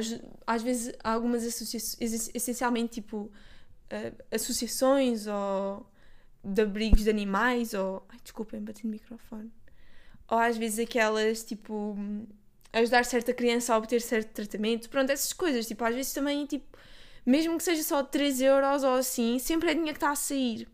às 0.47 0.63
vezes 0.63 0.95
algumas 1.05 1.45
associações, 1.45 2.31
essencialmente 2.35 3.01
tipo 3.01 3.25
uh, 3.27 4.25
associações 4.31 5.27
ou 5.27 5.87
de 6.45 6.63
abrigos 6.63 7.05
de 7.05 7.11
animais 7.11 7.75
ou. 7.75 8.05
Ai, 8.09 8.19
desculpem, 8.23 8.61
bati 8.61 8.87
no 8.87 8.93
microfone. 8.93 9.53
Ou 10.29 10.39
às 10.39 10.57
vezes 10.57 10.79
aquelas 10.79 11.45
tipo. 11.45 11.97
ajudar 12.73 13.05
certa 13.05 13.33
criança 13.33 13.75
a 13.75 13.79
obter 13.79 14.01
certo 14.01 14.33
tratamento. 14.33 14.89
Pronto, 14.89 15.11
essas 15.11 15.33
coisas. 15.33 15.67
Tipo, 15.67 15.85
às 15.85 15.95
vezes 15.95 16.13
também, 16.13 16.47
tipo. 16.47 16.79
Mesmo 17.25 17.57
que 17.57 17.63
seja 17.63 17.83
só 17.83 18.03
3 18.03 18.41
euros 18.41 18.83
ou 18.83 18.95
assim, 18.95 19.39
sempre 19.39 19.71
é 19.71 19.75
dinheiro 19.75 19.95
que 19.95 19.99
está 19.99 20.11
a 20.11 20.17
sair. 20.17 20.69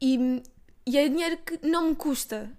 E, 0.00 0.42
e 0.84 0.98
é 0.98 1.08
dinheiro 1.08 1.38
que 1.38 1.66
não 1.66 1.88
me 1.88 1.94
custa 1.94 2.52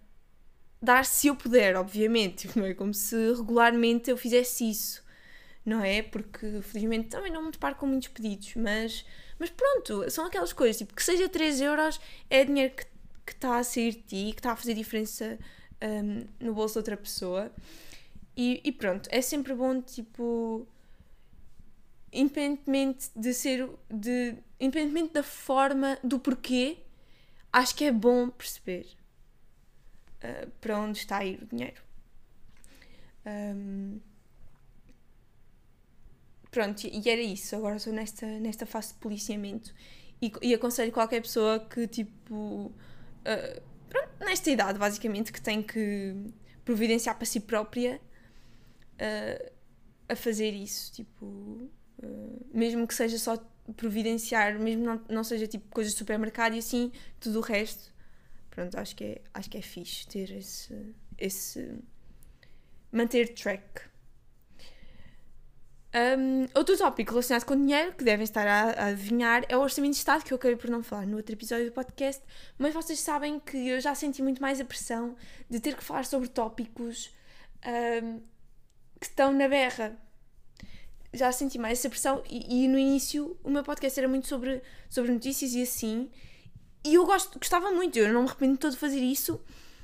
dar 0.81 1.05
se 1.05 1.27
eu 1.27 1.35
puder, 1.35 1.75
obviamente. 1.75 2.49
Não 2.57 2.65
é 2.65 2.73
como 2.73 2.93
se 2.93 3.15
regularmente 3.33 4.09
eu 4.09 4.17
fizesse 4.17 4.69
isso, 4.69 5.02
não 5.65 5.83
é? 5.83 6.01
Porque 6.01 6.61
felizmente 6.61 7.09
também 7.09 7.31
não 7.31 7.43
me 7.43 7.51
deparo 7.51 7.75
com 7.75 7.85
muitos 7.85 8.09
pedidos, 8.09 8.53
mas, 8.55 9.05
mas 9.39 9.49
pronto, 9.49 10.09
são 10.11 10.25
aquelas 10.25 10.53
coisas, 10.53 10.77
tipo, 10.77 10.93
que 10.93 11.03
seja 11.03 11.29
3 11.29 11.61
euros 11.61 11.99
é 12.29 12.43
dinheiro 12.43 12.73
que, 12.75 12.85
que 13.25 13.31
está 13.31 13.57
a 13.57 13.63
sair 13.63 13.93
de 13.93 14.01
ti, 14.01 14.31
que 14.33 14.39
está 14.39 14.51
a 14.51 14.55
fazer 14.55 14.73
diferença 14.73 15.37
um, 15.81 16.27
no 16.39 16.53
bolso 16.53 16.73
de 16.73 16.79
outra 16.79 16.97
pessoa. 16.97 17.51
E, 18.35 18.61
e 18.63 18.71
pronto, 18.71 19.07
é 19.11 19.21
sempre 19.21 19.53
bom, 19.53 19.81
tipo, 19.81 20.67
independentemente 22.11 23.09
de 23.15 23.33
ser, 23.33 23.69
de, 23.89 24.35
independentemente 24.59 25.13
da 25.13 25.23
forma, 25.23 25.97
do 26.03 26.19
porquê, 26.19 26.77
acho 27.51 27.75
que 27.75 27.85
é 27.85 27.91
bom 27.91 28.29
perceber 28.29 28.87
uh, 30.23 30.49
para 30.59 30.79
onde 30.79 30.97
está 30.99 31.19
a 31.19 31.25
ir 31.25 31.41
o 31.41 31.45
dinheiro. 31.45 31.81
Um, 33.25 33.99
pronto, 36.53 36.85
e 36.85 37.09
era 37.09 37.21
isso. 37.21 37.55
Agora 37.55 37.77
estou 37.77 37.91
nesta, 37.91 38.25
nesta 38.39 38.65
fase 38.65 38.93
de 38.93 38.99
policiamento 38.99 39.73
e, 40.21 40.31
e 40.41 40.53
aconselho 40.53 40.91
qualquer 40.91 41.21
pessoa 41.21 41.59
que, 41.59 41.87
tipo, 41.87 42.35
uh, 42.35 43.61
pronto, 43.89 44.09
nesta 44.19 44.51
idade, 44.51 44.77
basicamente, 44.77 45.33
que 45.33 45.41
tem 45.41 45.63
que 45.63 46.15
providenciar 46.63 47.15
para 47.17 47.25
si 47.25 47.39
própria 47.39 47.99
uh, 48.93 49.51
a 50.07 50.15
fazer 50.15 50.51
isso. 50.51 50.93
Tipo, 50.93 51.25
uh, 51.25 52.47
mesmo 52.53 52.87
que 52.87 52.93
seja 52.93 53.17
só 53.17 53.37
providenciar, 53.75 54.59
mesmo 54.59 54.83
não, 54.83 55.01
não 55.09 55.23
seja 55.23 55.47
tipo 55.47 55.67
coisas 55.69 55.93
de 55.93 55.97
supermercado 55.97 56.53
e 56.53 56.59
assim, 56.59 56.91
tudo 57.19 57.39
o 57.39 57.41
resto 57.41 57.93
pronto, 58.53 58.77
acho 58.77 58.95
que 58.95 59.03
é, 59.03 59.21
acho 59.33 59.49
que 59.49 59.57
é 59.57 59.61
fixe 59.61 60.07
ter 60.07 60.29
esse, 60.31 60.95
esse 61.17 61.75
manter 62.91 63.33
track. 63.33 63.81
Um, 65.95 66.47
outro 66.55 66.75
tópico 66.75 67.11
relacionado 67.11 67.45
com 67.45 67.55
dinheiro 67.55 67.93
que 67.93 68.03
devem 68.03 68.23
estar 68.23 68.47
a, 68.47 68.71
a, 68.71 68.85
adivinhar 68.87 69.45
é 69.47 69.55
o 69.55 69.61
orçamento 69.61 69.91
de 69.91 69.97
Estado, 69.97 70.23
que 70.23 70.33
eu 70.33 70.37
acabei 70.37 70.55
por 70.55 70.67
não 70.67 70.81
falar 70.81 71.05
no 71.05 71.17
outro 71.17 71.33
episódio 71.33 71.67
do 71.67 71.71
podcast, 71.71 72.23
mas 72.57 72.73
vocês 72.73 72.99
sabem 72.99 73.39
que 73.39 73.69
eu 73.69 73.79
já 73.79 73.93
senti 73.93 74.21
muito 74.23 74.41
mais 74.41 74.59
a 74.59 74.65
pressão 74.65 75.15
de 75.47 75.59
ter 75.59 75.75
que 75.75 75.83
falar 75.83 76.03
sobre 76.05 76.27
tópicos 76.29 77.13
um, 78.03 78.21
que 78.99 79.05
estão 79.05 79.31
na 79.31 79.47
berra. 79.47 79.95
Já 81.13 81.31
senti 81.31 81.59
mais 81.59 81.77
essa 81.77 81.89
pressão 81.89 82.23
e, 82.27 82.63
e, 82.63 82.67
no 82.67 82.79
início 82.79 83.37
o 83.43 83.51
meu 83.51 83.63
podcast 83.63 83.99
era 83.99 84.09
muito 84.09 84.27
sobre, 84.27 84.63
sobre 84.89 85.11
notícias 85.11 85.53
e 85.53 85.61
assim, 85.61 86.09
e 86.83 86.95
eu 86.95 87.05
gosto, 87.05 87.37
gostava 87.37 87.71
muito, 87.71 87.99
eu 87.99 88.11
não 88.11 88.23
me 88.23 88.27
arrependo 88.27 88.57
todo 88.57 88.71
de 88.71 88.77
fazer 88.77 88.99
isso. 88.99 89.39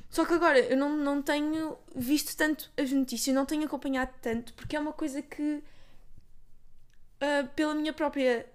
Só 0.09 0.25
que 0.25 0.33
agora 0.33 0.59
eu 0.59 0.75
não, 0.75 0.97
não 0.97 1.21
tenho 1.21 1.77
visto 1.95 2.35
tanto 2.35 2.71
as 2.75 2.91
notícias, 2.91 3.35
não 3.35 3.45
tenho 3.45 3.63
acompanhado 3.65 4.11
tanto, 4.21 4.55
porque 4.55 4.75
é 4.75 4.79
uma 4.79 4.91
coisa 4.91 5.21
que, 5.21 5.63
uh, 7.21 7.47
pela 7.55 7.75
minha 7.75 7.93
própria 7.93 8.45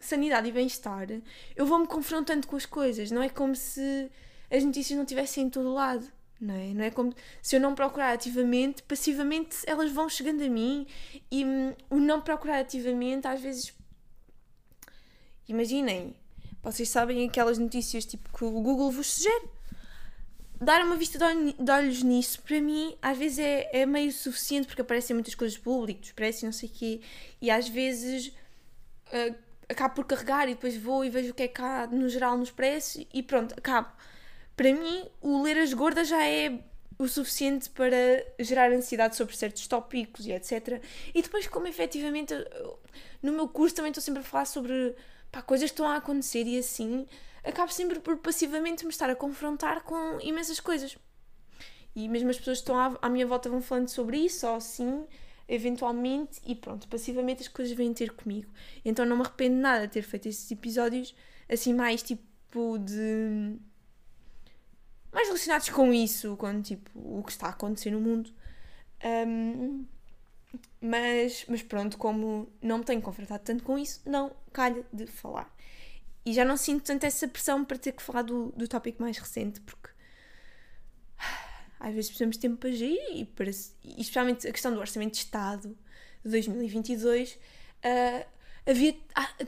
sanidade 0.00 0.48
e 0.48 0.52
bem-estar, 0.52 1.06
eu 1.54 1.66
vou-me 1.66 1.86
confrontando 1.86 2.46
com 2.46 2.56
as 2.56 2.66
coisas. 2.66 3.10
Não 3.10 3.22
é 3.22 3.28
como 3.28 3.54
se 3.54 4.10
as 4.50 4.64
notícias 4.64 4.96
não 4.96 5.04
estivessem 5.04 5.44
em 5.44 5.50
todo 5.50 5.72
lado. 5.72 6.06
Não 6.38 6.54
é? 6.54 6.74
não 6.74 6.84
é 6.84 6.90
como 6.90 7.14
se 7.40 7.56
eu 7.56 7.60
não 7.60 7.74
procurar 7.74 8.12
ativamente, 8.12 8.82
passivamente 8.82 9.56
elas 9.66 9.90
vão 9.90 10.06
chegando 10.06 10.44
a 10.44 10.48
mim 10.50 10.86
e 11.30 11.42
hum, 11.42 11.74
o 11.88 11.96
não 11.96 12.20
procurar 12.20 12.58
ativamente 12.58 13.26
às 13.26 13.40
vezes. 13.40 13.72
Imaginem, 15.48 16.14
vocês 16.62 16.90
sabem 16.90 17.26
aquelas 17.26 17.56
notícias 17.56 18.04
tipo 18.04 18.30
que 18.36 18.44
o 18.44 18.50
Google 18.50 18.90
vos 18.90 19.06
sugere. 19.06 19.55
Dar 20.60 20.82
uma 20.82 20.96
vista 20.96 21.18
de 21.18 21.70
olhos 21.70 22.02
nisso, 22.02 22.40
para 22.42 22.60
mim, 22.60 22.96
às 23.02 23.18
vezes 23.18 23.38
é, 23.38 23.70
é 23.72 23.86
meio 23.86 24.10
suficiente 24.10 24.66
porque 24.66 24.80
aparecem 24.80 25.14
muitas 25.14 25.34
coisas 25.34 25.58
públicas, 25.58 26.14
e 26.42 26.44
não 26.44 26.52
sei 26.52 26.68
o 26.68 26.72
quê, 26.72 27.00
e 27.42 27.50
às 27.50 27.68
vezes 27.68 28.28
uh, 29.08 29.34
acabo 29.68 29.96
por 29.96 30.06
carregar 30.06 30.48
e 30.48 30.54
depois 30.54 30.76
vou 30.76 31.04
e 31.04 31.10
vejo 31.10 31.30
o 31.32 31.34
que 31.34 31.42
é 31.42 31.48
que 31.48 31.60
há 31.60 31.86
no 31.86 32.08
geral 32.08 32.36
no 32.36 32.42
expresso 32.42 33.04
e 33.12 33.22
pronto, 33.22 33.54
acabo. 33.56 33.88
Para 34.56 34.72
mim, 34.72 35.04
o 35.20 35.42
ler 35.42 35.58
as 35.58 35.74
gordas 35.74 36.08
já 36.08 36.24
é 36.24 36.58
o 36.98 37.06
suficiente 37.06 37.68
para 37.70 38.24
gerar 38.38 38.72
ansiedade 38.72 39.16
sobre 39.16 39.36
certos 39.36 39.66
tópicos 39.66 40.26
e 40.26 40.32
etc. 40.32 40.82
E 41.14 41.20
depois, 41.20 41.46
como 41.46 41.66
efetivamente, 41.66 42.32
no 43.22 43.32
meu 43.32 43.48
curso 43.48 43.74
também 43.74 43.90
estou 43.90 44.02
sempre 44.02 44.20
a 44.20 44.24
falar 44.24 44.46
sobre 44.46 44.94
pá, 45.30 45.42
coisas 45.42 45.70
estão 45.70 45.86
a 45.86 45.96
acontecer 45.96 46.44
e 46.46 46.58
assim, 46.58 47.06
acabo 47.46 47.72
sempre 47.72 48.00
por 48.00 48.18
passivamente 48.18 48.84
me 48.84 48.90
estar 48.90 49.08
a 49.08 49.14
confrontar 49.14 49.82
com 49.82 50.20
imensas 50.20 50.60
coisas. 50.60 50.96
E 51.94 52.08
mesmo 52.08 52.28
as 52.30 52.36
pessoas 52.36 52.58
que 52.58 52.62
estão 52.62 52.78
à, 52.78 52.98
à 53.00 53.08
minha 53.08 53.26
volta 53.26 53.48
vão 53.48 53.62
falando 53.62 53.88
sobre 53.88 54.18
isso, 54.18 54.46
ou 54.46 54.56
assim, 54.56 55.06
eventualmente, 55.48 56.40
e 56.44 56.54
pronto, 56.54 56.86
passivamente 56.88 57.42
as 57.42 57.48
coisas 57.48 57.74
vêm 57.74 57.94
ter 57.94 58.12
comigo. 58.12 58.50
Então 58.84 59.06
não 59.06 59.16
me 59.16 59.22
arrependo 59.22 59.56
nada 59.56 59.86
de 59.86 59.94
ter 59.94 60.02
feito 60.02 60.28
esses 60.28 60.50
episódios 60.50 61.14
assim, 61.48 61.72
mais 61.72 62.02
tipo 62.02 62.78
de. 62.78 63.56
mais 65.12 65.28
relacionados 65.28 65.68
com 65.70 65.92
isso, 65.92 66.36
com 66.36 66.60
tipo 66.60 66.90
o 66.94 67.22
que 67.22 67.32
está 67.32 67.46
a 67.46 67.50
acontecer 67.50 67.90
no 67.90 68.00
mundo. 68.00 68.30
Um, 69.04 69.86
mas, 70.80 71.44
mas 71.48 71.62
pronto, 71.62 71.98
como 71.98 72.48
não 72.60 72.78
me 72.78 72.84
tenho 72.84 73.00
confrontado 73.00 73.42
tanto 73.44 73.62
com 73.62 73.78
isso, 73.78 74.00
não 74.04 74.32
calha 74.52 74.84
de 74.92 75.06
falar. 75.06 75.54
E 76.26 76.32
já 76.34 76.44
não 76.44 76.56
sinto 76.56 76.82
tanto 76.82 77.06
essa 77.06 77.28
pressão 77.28 77.64
para 77.64 77.78
ter 77.78 77.92
que 77.92 78.02
falar 78.02 78.22
do, 78.22 78.52
do 78.56 78.66
tópico 78.66 79.00
mais 79.00 79.16
recente, 79.16 79.60
porque 79.60 79.88
às 81.78 81.94
vezes 81.94 82.10
precisamos 82.10 82.36
de 82.36 82.40
tempo 82.42 82.56
para 82.56 82.72
gerir 82.72 83.00
e, 83.14 83.24
para, 83.24 83.48
e 83.48 84.00
especialmente 84.00 84.46
a 84.48 84.52
questão 84.52 84.74
do 84.74 84.80
Orçamento 84.80 85.12
de 85.12 85.18
Estado 85.18 85.68
de 86.24 86.30
2022, 86.30 87.34
uh, 87.34 87.38
ah, 87.84 88.26
havia 88.68 88.96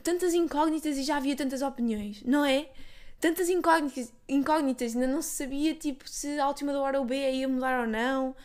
tantas 0.05 0.33
incógnitas 0.33 0.97
e 0.97 1.03
já 1.03 1.17
havia 1.17 1.35
tantas 1.35 1.63
opiniões, 1.63 2.23
não 2.23 2.45
é? 2.45 2.71
Tantas 3.19 3.49
incógnitas, 3.49 4.13
incógnitas 4.29 4.95
ainda 4.95 5.09
não 5.09 5.21
se 5.21 5.31
sabia 5.31 5.75
tipo, 5.75 6.09
se 6.09 6.39
a 6.39 6.47
última 6.47 6.73
da 6.73 6.81
hora 6.81 7.01
o 7.01 7.05
B 7.05 7.17
ia 7.33 7.49
mudar 7.49 7.81
ou 7.81 7.87
não, 7.89 8.31
uh, 8.31 8.37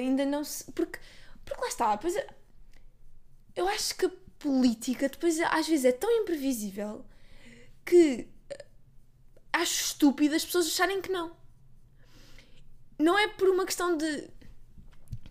ainda 0.00 0.24
não 0.24 0.42
se. 0.42 0.64
Porque 0.72 0.98
porque 1.46 1.60
lá 1.62 1.68
está, 1.68 1.96
pois 1.96 2.16
eu 3.54 3.68
acho 3.68 3.94
que 3.94 4.06
a 4.06 4.10
política 4.38 5.08
depois 5.08 5.38
às 5.40 5.68
vezes 5.68 5.84
é 5.84 5.92
tão 5.92 6.10
imprevisível 6.10 7.04
que 7.86 8.28
eh, 8.50 8.64
acho 9.52 9.84
estúpido 9.86 10.34
as 10.34 10.44
pessoas 10.44 10.66
acharem 10.66 11.00
que 11.00 11.10
não. 11.10 11.34
Não 12.98 13.18
é 13.18 13.28
por 13.28 13.48
uma 13.48 13.64
questão 13.64 13.96
de 13.96 14.28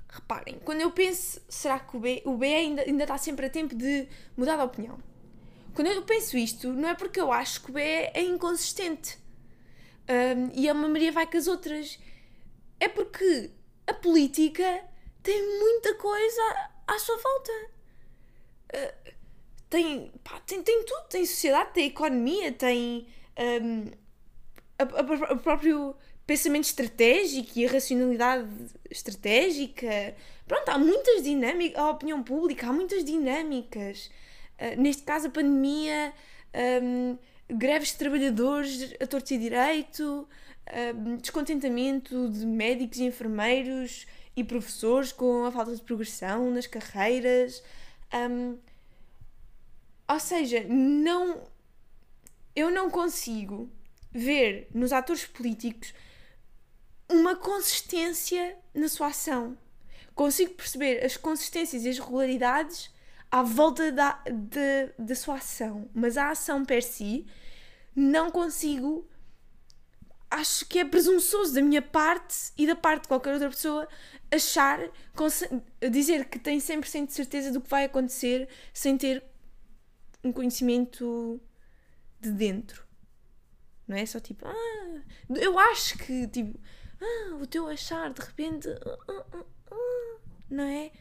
reparem, 0.08 0.60
quando 0.64 0.82
eu 0.82 0.92
penso, 0.92 1.42
será 1.50 1.78
que 1.80 1.98
o 1.98 2.00
B, 2.00 2.24
o 2.26 2.38
B 2.38 2.48
ainda, 2.48 2.82
ainda 2.84 3.04
está 3.04 3.18
sempre 3.18 3.46
a 3.46 3.50
tempo 3.50 3.76
de 3.76 4.08
mudar 4.38 4.56
de 4.56 4.64
opinião? 4.64 4.98
Quando 5.74 5.88
eu 5.88 6.02
penso 6.04 6.38
isto, 6.38 6.72
não 6.72 6.88
é 6.88 6.96
porque 6.96 7.20
eu 7.20 7.32
acho 7.34 7.62
que 7.62 7.70
o 7.70 7.74
B 7.74 7.82
é 7.82 8.22
inconsistente 8.22 9.18
um, 10.08 10.52
e 10.54 10.70
a 10.70 10.74
uma 10.74 10.88
Maria 10.88 11.12
vai 11.12 11.28
com 11.28 11.38
as 11.38 11.48
outras. 11.48 12.00
É 12.80 12.88
porque 12.88 13.52
a 13.86 13.94
política 13.94 14.84
tem 15.22 15.60
muita 15.60 15.96
coisa 15.96 16.70
à 16.88 16.98
sua 16.98 17.18
volta. 17.18 17.52
Uh, 18.74 19.05
tem, 19.76 20.10
pá, 20.24 20.40
tem, 20.46 20.64
tem 20.64 20.86
tudo, 20.86 21.04
tem 21.10 21.26
sociedade, 21.26 21.74
tem 21.74 21.88
economia, 21.88 22.50
tem 22.50 23.06
um, 23.38 23.92
o 25.34 25.38
próprio 25.38 25.94
pensamento 26.26 26.64
estratégico 26.64 27.52
e 27.58 27.66
a 27.66 27.72
racionalidade 27.72 28.48
estratégica. 28.90 30.16
Pronto, 30.48 30.70
há 30.70 30.78
muitas 30.78 31.24
dinâmicas, 31.24 31.78
a 31.78 31.90
opinião 31.90 32.24
pública, 32.24 32.68
há 32.68 32.74
muitas 32.74 33.04
dinâmicas. 33.04 34.10
Uh, 34.58 34.82
neste 34.82 35.04
caso, 35.04 35.28
a 35.28 35.30
pandemia, 35.30 36.14
um, 36.82 37.18
greves 37.50 37.90
de 37.90 37.98
trabalhadores 37.98 38.94
a 39.02 39.06
torto 39.06 39.34
e 39.34 39.38
direito, 39.38 40.26
um, 40.96 41.18
descontentamento 41.18 42.30
de 42.30 42.46
médicos 42.46 43.00
e 43.00 43.04
enfermeiros 43.04 44.08
e 44.38 44.44
professores 44.44 45.12
com 45.12 45.44
a 45.44 45.52
falta 45.52 45.76
de 45.76 45.82
progressão 45.82 46.50
nas 46.50 46.66
carreiras. 46.66 47.62
Um, 48.14 48.58
ou 50.08 50.20
seja, 50.20 50.64
não. 50.68 51.44
Eu 52.56 52.72
não 52.72 52.90
consigo 52.90 53.70
ver 54.12 54.70
nos 54.74 54.94
atores 54.94 55.26
políticos 55.26 55.94
uma 57.10 57.36
consistência 57.36 58.58
na 58.74 58.88
sua 58.88 59.08
ação. 59.08 59.58
Consigo 60.14 60.54
perceber 60.54 61.04
as 61.04 61.18
consistências 61.18 61.84
e 61.84 61.90
as 61.90 62.00
regularidades 62.00 62.90
à 63.30 63.44
volta 63.44 63.92
da, 63.92 64.24
de, 64.26 64.94
da 64.98 65.16
sua 65.16 65.36
ação, 65.36 65.90
mas 65.94 66.18
a 66.18 66.30
ação 66.30 66.64
per 66.64 66.82
si 66.82 67.26
não 67.96 68.32
consigo. 68.32 69.08
Acho 70.32 70.66
que 70.66 70.80
é 70.80 70.86
presunçoso 70.86 71.54
da 71.54 71.62
minha 71.62 71.82
parte 71.82 72.52
e 72.58 72.66
da 72.66 72.76
parte 72.76 73.04
de 73.04 73.08
qualquer 73.08 73.34
outra 73.34 73.50
pessoa 73.50 73.88
achar, 74.32 74.80
dizer 75.92 76.26
que 76.26 76.40
tem 76.40 76.58
100% 76.58 77.08
de 77.08 77.14
certeza 77.14 77.52
do 77.52 77.62
que 77.62 77.70
vai 77.70 77.86
acontecer 77.86 78.50
sem 78.74 78.98
ter 78.98 79.24
um 80.26 80.32
conhecimento 80.32 81.40
de 82.20 82.32
dentro. 82.32 82.84
Não 83.88 83.96
é 83.96 84.06
só 84.06 84.20
tipo, 84.20 84.46
ah, 84.48 85.02
eu 85.30 85.60
acho 85.60 85.98
que, 86.00 86.28
tipo, 86.28 86.60
ah, 87.00 87.36
o 87.36 87.46
teu 87.46 87.68
achar, 87.68 88.12
de 88.12 88.22
repente, 88.22 88.68
ah, 88.68 88.98
ah, 89.08 89.26
ah, 89.34 89.46
ah 89.72 90.20
não 90.50 90.64
é? 90.64 90.92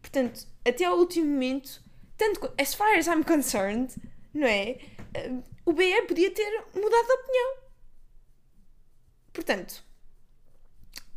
Portanto, 0.00 0.46
até 0.64 0.84
ao 0.84 0.96
último 0.96 1.28
momento, 1.28 1.82
tanto 2.16 2.52
as 2.56 2.74
far 2.74 2.96
as 2.96 3.08
I'm 3.08 3.24
concerned, 3.24 3.96
não 4.32 4.46
é? 4.46 4.78
O 5.66 5.72
BE 5.72 6.02
podia 6.02 6.30
ter 6.30 6.50
mudado 6.74 7.06
de 7.06 7.12
opinião. 7.12 7.56
Portanto, 9.32 9.84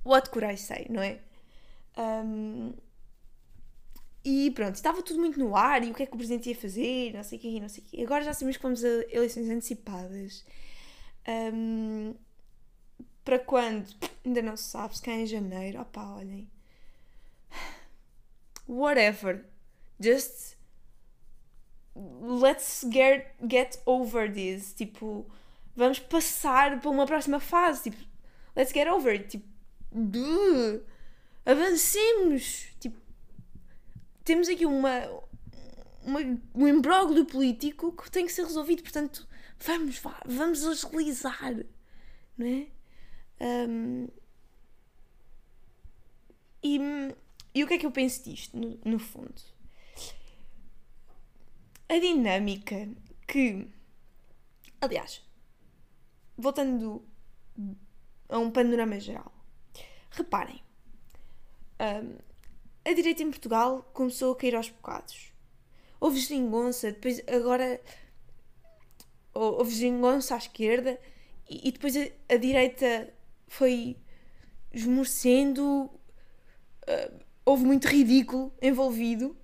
what 0.03 0.29
could 0.31 0.51
I 0.51 0.57
say, 0.57 0.87
não 0.89 1.03
é? 1.03 1.19
Um, 1.97 2.73
e 4.23 4.51
pronto, 4.51 4.75
estava 4.75 5.01
tudo 5.01 5.19
muito 5.19 5.39
no 5.39 5.55
ar 5.55 5.83
e 5.83 5.91
o 5.91 5.93
que 5.93 6.03
é 6.03 6.05
que 6.05 6.13
o 6.13 6.17
presidente 6.17 6.49
ia 6.49 6.55
fazer, 6.55 7.13
não 7.13 7.23
sei 7.23 7.37
o 7.37 7.41
que, 7.41 7.59
não 7.59 7.69
sei 7.69 7.83
o 7.83 7.87
que. 7.87 8.03
Agora 8.03 8.23
já 8.23 8.33
sabemos 8.33 8.57
que 8.57 8.63
vamos 8.63 8.83
a 8.83 8.87
eleições 9.09 9.49
antecipadas. 9.49 10.45
Um, 11.27 12.13
para 13.23 13.39
quando? 13.39 13.85
Ainda 14.25 14.41
não 14.41 14.55
se 14.55 14.63
sabe, 14.65 14.95
se 14.95 15.01
cá 15.01 15.11
é 15.11 15.21
em 15.21 15.25
janeiro. 15.25 15.81
Opá, 15.81 16.15
olhem. 16.15 16.49
Whatever. 18.67 19.45
Just 19.99 20.57
let's 21.95 22.85
get, 22.91 23.35
get 23.49 23.81
over 23.85 24.31
this. 24.31 24.73
Tipo, 24.73 25.25
vamos 25.75 25.99
passar 25.99 26.79
para 26.79 26.89
uma 26.89 27.05
próxima 27.05 27.39
fase. 27.39 27.89
Tipo, 27.89 27.97
let's 28.55 28.71
get 28.71 28.87
over 28.87 29.13
it. 29.13 29.27
Tipo, 29.27 29.47
duh, 29.91 30.81
avancemos. 31.45 32.67
Tipo, 32.79 33.06
temos 34.27 34.49
aqui 34.49 34.65
uma, 34.65 35.05
uma, 36.03 36.19
um 36.53 36.67
imbróglio 36.67 37.25
político 37.25 37.93
que 37.93 38.11
tem 38.11 38.25
que 38.25 38.31
ser 38.33 38.43
resolvido, 38.43 38.83
portanto, 38.83 39.25
vamos, 39.57 40.01
vamos 40.25 40.65
agilizar, 40.65 41.55
não 42.37 42.45
é? 42.45 42.67
Um, 43.39 44.09
e, 46.61 46.77
e 47.55 47.63
o 47.63 47.67
que 47.67 47.75
é 47.75 47.77
que 47.77 47.85
eu 47.85 47.91
penso 47.91 48.25
disto, 48.25 48.57
no, 48.57 48.77
no 48.83 48.99
fundo? 48.99 49.41
A 51.87 51.97
dinâmica 51.97 52.89
que. 53.25 53.65
Aliás, 54.81 55.25
voltando 56.37 57.01
a 58.27 58.37
um 58.37 58.51
panorama 58.51 58.99
geral, 58.99 59.31
reparem, 60.11 60.61
um, 61.79 62.26
a 62.87 62.93
direita 62.93 63.21
em 63.21 63.29
Portugal 63.29 63.89
começou 63.93 64.31
a 64.31 64.35
cair 64.35 64.55
aos 64.55 64.69
bocados. 64.69 65.33
Houve 65.99 66.19
geringonça, 66.19 66.91
depois 66.91 67.21
agora 67.27 67.81
houve 69.33 69.71
geringonça 69.71 70.35
à 70.35 70.37
esquerda 70.37 70.97
e, 71.49 71.67
e 71.67 71.71
depois 71.73 71.97
a, 71.97 72.07
a, 72.29 72.37
direita 72.37 73.13
foi 73.47 73.97
esmorecendo, 74.73 75.89
uh, 76.87 77.19
houve 77.45 77.65
muito 77.65 77.89
ridículo 77.89 78.53
envolvido 78.61 79.35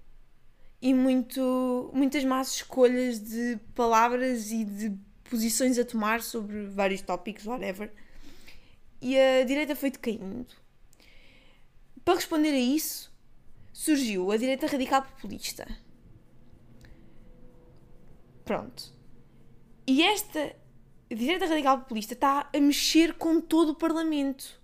e 0.82 0.94
muito, 0.94 1.92
muitas 1.94 2.24
más 2.24 2.56
escolhas 2.56 3.20
de 3.20 3.60
palavras 3.76 4.52
e 4.52 4.64
de 4.64 4.98
posições 5.30 5.78
a 5.78 5.84
tomar 5.84 6.22
sobre 6.22 6.68
vários 6.68 7.02
tópicos, 7.02 7.46
whatever. 7.46 7.92
E 9.02 9.20
a 9.20 9.44
direita 9.44 9.76
foi 9.76 9.92
decaindo. 9.92 10.48
Para 12.06 12.16
responder 12.16 12.52
a 12.52 12.58
isso, 12.58 13.13
surgiu 13.74 14.32
a 14.32 14.38
direita 14.38 14.68
radical 14.68 15.02
populista. 15.02 15.68
Pronto. 18.46 18.94
E 19.88 20.04
esta 20.04 20.56
direita 21.10 21.48
radical 21.48 21.80
populista 21.80 22.14
está 22.14 22.50
a 22.54 22.60
mexer 22.60 23.16
com 23.16 23.42
todo 23.42 23.72
o 23.72 23.76
Parlamento. 23.76 24.62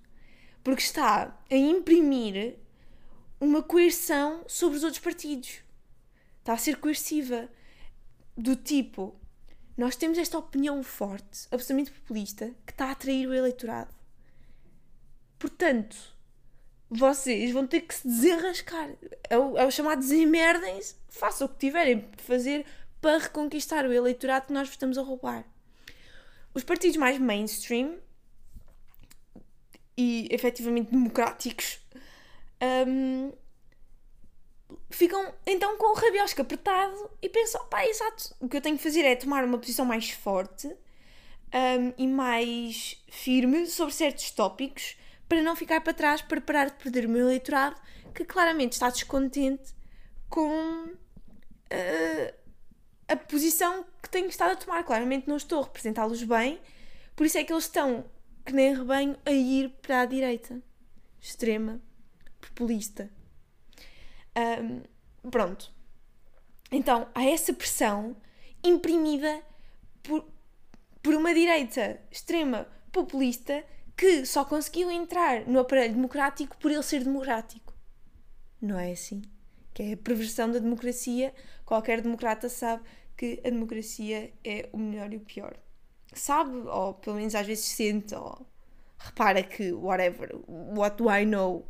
Porque 0.63 0.83
está 0.83 1.37
a 1.49 1.55
imprimir 1.55 2.59
uma 3.39 3.63
coerção 3.63 4.43
sobre 4.47 4.77
os 4.77 4.83
outros 4.83 5.01
partidos. 5.01 5.61
Está 6.39 6.53
a 6.53 6.57
ser 6.57 6.77
coerciva. 6.77 7.49
Do 8.37 8.55
tipo, 8.55 9.19
nós 9.75 9.95
temos 9.95 10.17
esta 10.17 10.37
opinião 10.37 10.81
forte, 10.83 11.47
absolutamente 11.51 11.91
populista, 11.91 12.53
que 12.65 12.71
está 12.71 12.85
a 12.85 12.91
atrair 12.91 13.27
o 13.27 13.33
eleitorado. 13.33 13.93
Portanto, 15.37 15.97
vocês 16.89 17.51
vão 17.51 17.67
ter 17.67 17.81
que 17.81 17.93
se 17.93 18.07
desenrascar. 18.07 18.89
É 19.29 19.37
o, 19.37 19.57
é 19.57 19.65
o 19.65 19.71
chamado 19.71 19.99
desemerdem-se, 19.99 20.95
façam 21.09 21.47
o 21.47 21.49
que 21.49 21.59
tiverem 21.59 22.01
para 22.01 22.23
fazer 22.23 22.65
para 23.01 23.17
reconquistar 23.17 23.85
o 23.85 23.93
eleitorado 23.93 24.47
que 24.47 24.53
nós 24.53 24.67
vos 24.67 24.75
estamos 24.75 24.97
a 24.97 25.01
roubar. 25.01 25.45
Os 26.53 26.63
partidos 26.63 26.97
mais 26.97 27.17
mainstream 27.17 27.97
e 29.95 30.27
efetivamente 30.31 30.91
democráticos 30.91 31.79
um, 32.87 33.31
ficam 34.89 35.33
então 35.45 35.77
com 35.77 35.91
o 35.91 35.93
rabiosco 35.93 36.41
apertado 36.41 37.09
e 37.21 37.29
pensam, 37.29 37.65
pá, 37.67 37.85
exato, 37.85 38.35
o 38.39 38.49
que 38.49 38.57
eu 38.57 38.61
tenho 38.61 38.77
que 38.77 38.83
fazer 38.83 39.01
é 39.01 39.15
tomar 39.15 39.43
uma 39.43 39.57
posição 39.57 39.85
mais 39.85 40.09
forte 40.09 40.67
um, 40.67 41.93
e 41.97 42.07
mais 42.07 43.01
firme 43.07 43.65
sobre 43.67 43.93
certos 43.93 44.31
tópicos 44.31 44.97
para 45.29 45.43
não 45.43 45.55
ficar 45.55 45.79
para 45.81 45.93
trás, 45.93 46.23
para 46.23 46.41
parar 46.41 46.65
de 46.65 46.73
perder 46.73 47.05
o 47.05 47.09
meu 47.09 47.21
eleitorado, 47.21 47.79
que 48.13 48.25
claramente 48.25 48.73
está 48.73 48.89
descontente 48.89 49.75
com 50.27 50.85
uh, 50.85 52.33
a 53.07 53.15
posição 53.15 53.85
que 54.01 54.09
tenho 54.09 54.27
estado 54.27 54.53
a 54.53 54.55
tomar. 54.55 54.83
Claramente 54.83 55.27
não 55.27 55.37
estou 55.37 55.61
a 55.61 55.63
representá-los 55.63 56.23
bem, 56.23 56.59
por 57.15 57.27
isso 57.27 57.37
é 57.37 57.43
que 57.43 57.53
eles 57.53 57.65
estão, 57.65 58.05
que 58.43 58.51
nem 58.51 58.75
rebanho, 58.75 59.15
a 59.23 59.31
ir 59.31 59.69
para 59.81 60.01
a 60.01 60.05
direita 60.05 60.59
extrema, 61.21 61.79
populista. 62.41 63.09
Um, 64.35 64.81
pronto. 65.29 65.71
Então, 66.71 67.07
há 67.13 67.23
essa 67.25 67.53
pressão 67.53 68.15
imprimida 68.63 69.43
por, 70.01 70.25
por 71.03 71.13
uma 71.13 71.33
direita 71.33 71.99
extrema 72.11 72.67
populista 72.91 73.63
que 73.99 74.25
só 74.25 74.45
conseguiu 74.45 74.89
entrar 74.89 75.45
no 75.45 75.59
aparelho 75.59 75.93
democrático 75.93 76.55
por 76.57 76.71
ele 76.71 76.81
ser 76.81 77.03
democrático. 77.03 77.73
Não 78.61 78.79
é 78.79 78.93
assim? 78.93 79.21
Que 79.73 79.83
é 79.83 79.93
a 79.93 79.97
perversão 79.97 80.49
da 80.49 80.57
democracia. 80.57 81.33
Qualquer 81.65 81.99
democrata 81.99 82.47
sabe 82.47 82.81
que 83.17 83.41
a 83.43 83.49
democracia 83.49 84.31
é 84.41 84.69
o 84.71 84.77
melhor 84.77 85.11
e 85.11 85.17
o 85.17 85.19
pior. 85.19 85.59
Sabe, 86.13 86.55
ou 86.55 86.93
pelo 86.93 87.17
menos 87.17 87.35
às 87.35 87.45
vezes 87.45 87.65
sente, 87.65 88.15
ou 88.15 88.47
repara 88.97 89.43
que, 89.43 89.73
whatever, 89.73 90.33
what 90.47 90.95
do 90.95 91.11
I 91.11 91.25
know 91.25 91.67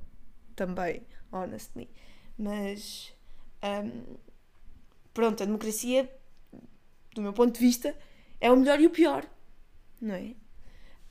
também. 0.56 1.02
honestly. 1.32 1.89
Mas 2.38 3.12
um, 3.63 4.18
pronto, 5.15 5.42
a 5.42 5.48
democracia, 5.48 6.08
do 7.15 7.24
meu 7.24 7.34
ponto 7.34 7.56
de 7.56 7.60
vista, 7.60 7.98
é 8.39 8.52
o 8.52 8.56
melhor 8.56 8.80
e 8.80 8.86
o 8.86 8.92
pior, 8.92 9.28
não 10.00 10.13
é? 10.13 10.36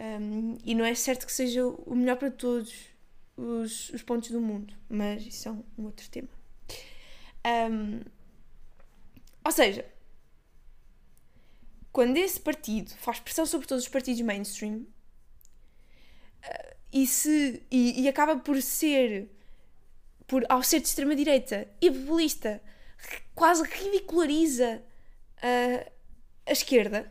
Um, 0.00 0.56
e 0.64 0.74
não 0.74 0.84
é 0.84 0.94
certo 0.94 1.26
que 1.26 1.32
seja 1.32 1.66
o 1.66 1.94
melhor 1.94 2.16
para 2.16 2.30
todos 2.30 2.72
os, 3.36 3.90
os 3.90 4.02
pontos 4.02 4.30
do 4.30 4.40
mundo, 4.40 4.74
mas 4.88 5.26
isso 5.26 5.48
é 5.48 5.52
um, 5.52 5.84
outro 5.84 6.08
tema. 6.08 6.28
Um, 7.70 8.00
ou 9.44 9.52
seja, 9.52 9.84
quando 11.92 12.16
esse 12.16 12.38
partido 12.38 12.90
faz 12.96 13.18
pressão 13.18 13.46
sobre 13.46 13.66
todos 13.66 13.84
os 13.84 13.90
partidos 13.90 14.20
mainstream 14.20 14.86
uh, 16.44 16.76
e, 16.92 17.06
se, 17.06 17.62
e, 17.70 18.02
e, 18.02 18.08
acaba 18.08 18.36
por 18.36 18.60
ser, 18.62 19.28
por, 20.26 20.44
ao 20.48 20.62
ser 20.62 20.80
de 20.80 20.86
extrema-direita 20.86 21.68
e 21.80 21.90
populista, 21.90 22.62
quase 23.34 23.64
ridiculariza 23.64 24.80
uh, 25.38 25.92
a 26.46 26.52
esquerda. 26.52 27.10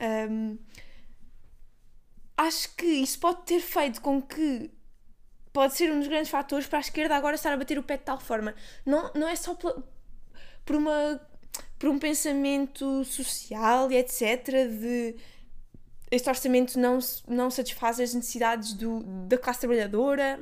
Um, 0.00 0.58
acho 2.46 2.74
que 2.76 2.86
isso 2.86 3.18
pode 3.18 3.42
ter 3.42 3.60
feito 3.60 4.00
com 4.00 4.20
que 4.20 4.70
pode 5.52 5.76
ser 5.76 5.92
um 5.92 5.98
dos 5.98 6.08
grandes 6.08 6.30
fatores 6.30 6.66
para 6.66 6.78
a 6.78 6.80
esquerda 6.80 7.14
agora 7.14 7.34
estar 7.34 7.52
a 7.52 7.56
bater 7.56 7.78
o 7.78 7.82
pé 7.82 7.96
de 7.96 8.04
tal 8.04 8.18
forma. 8.18 8.54
Não, 8.84 9.12
não 9.14 9.28
é 9.28 9.36
só 9.36 9.54
por 9.54 10.76
uma 10.76 11.20
por 11.78 11.88
um 11.88 11.98
pensamento 11.98 13.04
social 13.04 13.90
e 13.90 13.96
etc. 13.96 14.46
de 14.46 15.16
este 16.12 16.28
orçamento 16.28 16.78
não, 16.78 16.98
não 17.26 17.50
satisfaz 17.50 17.98
as 17.98 18.14
necessidades 18.14 18.74
do, 18.74 19.00
da 19.26 19.36
classe 19.36 19.60
trabalhadora, 19.60 20.38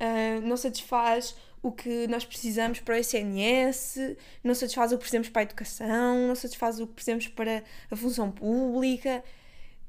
uh, 0.00 0.40
não 0.46 0.56
satisfaz 0.56 1.34
o 1.60 1.72
que 1.72 2.06
nós 2.06 2.24
precisamos 2.24 2.78
para 2.80 2.94
o 2.94 2.98
SNS, 2.98 4.16
não 4.42 4.54
satisfaz 4.54 4.92
o 4.92 4.94
que 4.94 5.00
precisamos 5.00 5.28
para 5.28 5.42
a 5.42 5.44
educação, 5.44 6.28
não 6.28 6.34
satisfaz 6.34 6.80
o 6.80 6.86
que 6.86 6.94
precisamos 6.94 7.28
para 7.28 7.64
a 7.90 7.96
função 7.96 8.30
pública, 8.30 9.24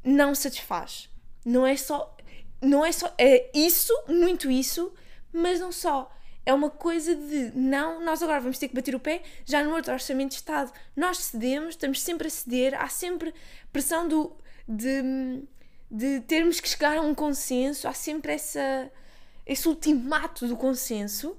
não 0.03 0.33
satisfaz. 0.35 1.09
Não 1.45 1.65
é 1.65 1.75
só. 1.75 2.15
Não 2.61 2.85
é 2.85 2.91
só. 2.91 3.13
É 3.17 3.49
isso, 3.53 3.93
muito 4.07 4.49
isso, 4.49 4.93
mas 5.31 5.59
não 5.59 5.71
só 5.71 6.11
é 6.49 6.53
uma 6.53 6.69
coisa 6.69 7.15
de 7.15 7.51
não, 7.55 8.03
nós 8.03 8.23
agora 8.23 8.39
vamos 8.39 8.57
ter 8.57 8.67
que 8.67 8.75
bater 8.75 8.95
o 8.95 8.99
pé 8.99 9.21
já 9.45 9.63
no 9.63 9.71
outro 9.75 9.93
orçamento 9.93 10.31
de 10.31 10.37
Estado. 10.37 10.71
Nós 10.95 11.17
cedemos, 11.17 11.69
estamos 11.69 12.01
sempre 12.01 12.27
a 12.27 12.29
ceder, 12.29 12.73
há 12.73 12.89
sempre 12.89 13.33
pressão 13.71 14.07
do, 14.07 14.35
de, 14.67 15.43
de 15.91 16.21
termos 16.21 16.59
que 16.59 16.67
chegar 16.67 16.97
a 16.97 17.01
um 17.01 17.13
consenso, 17.13 17.87
há 17.87 17.93
sempre 17.93 18.33
essa, 18.33 18.91
esse 19.45 19.67
ultimato 19.67 20.47
do 20.47 20.57
consenso, 20.57 21.37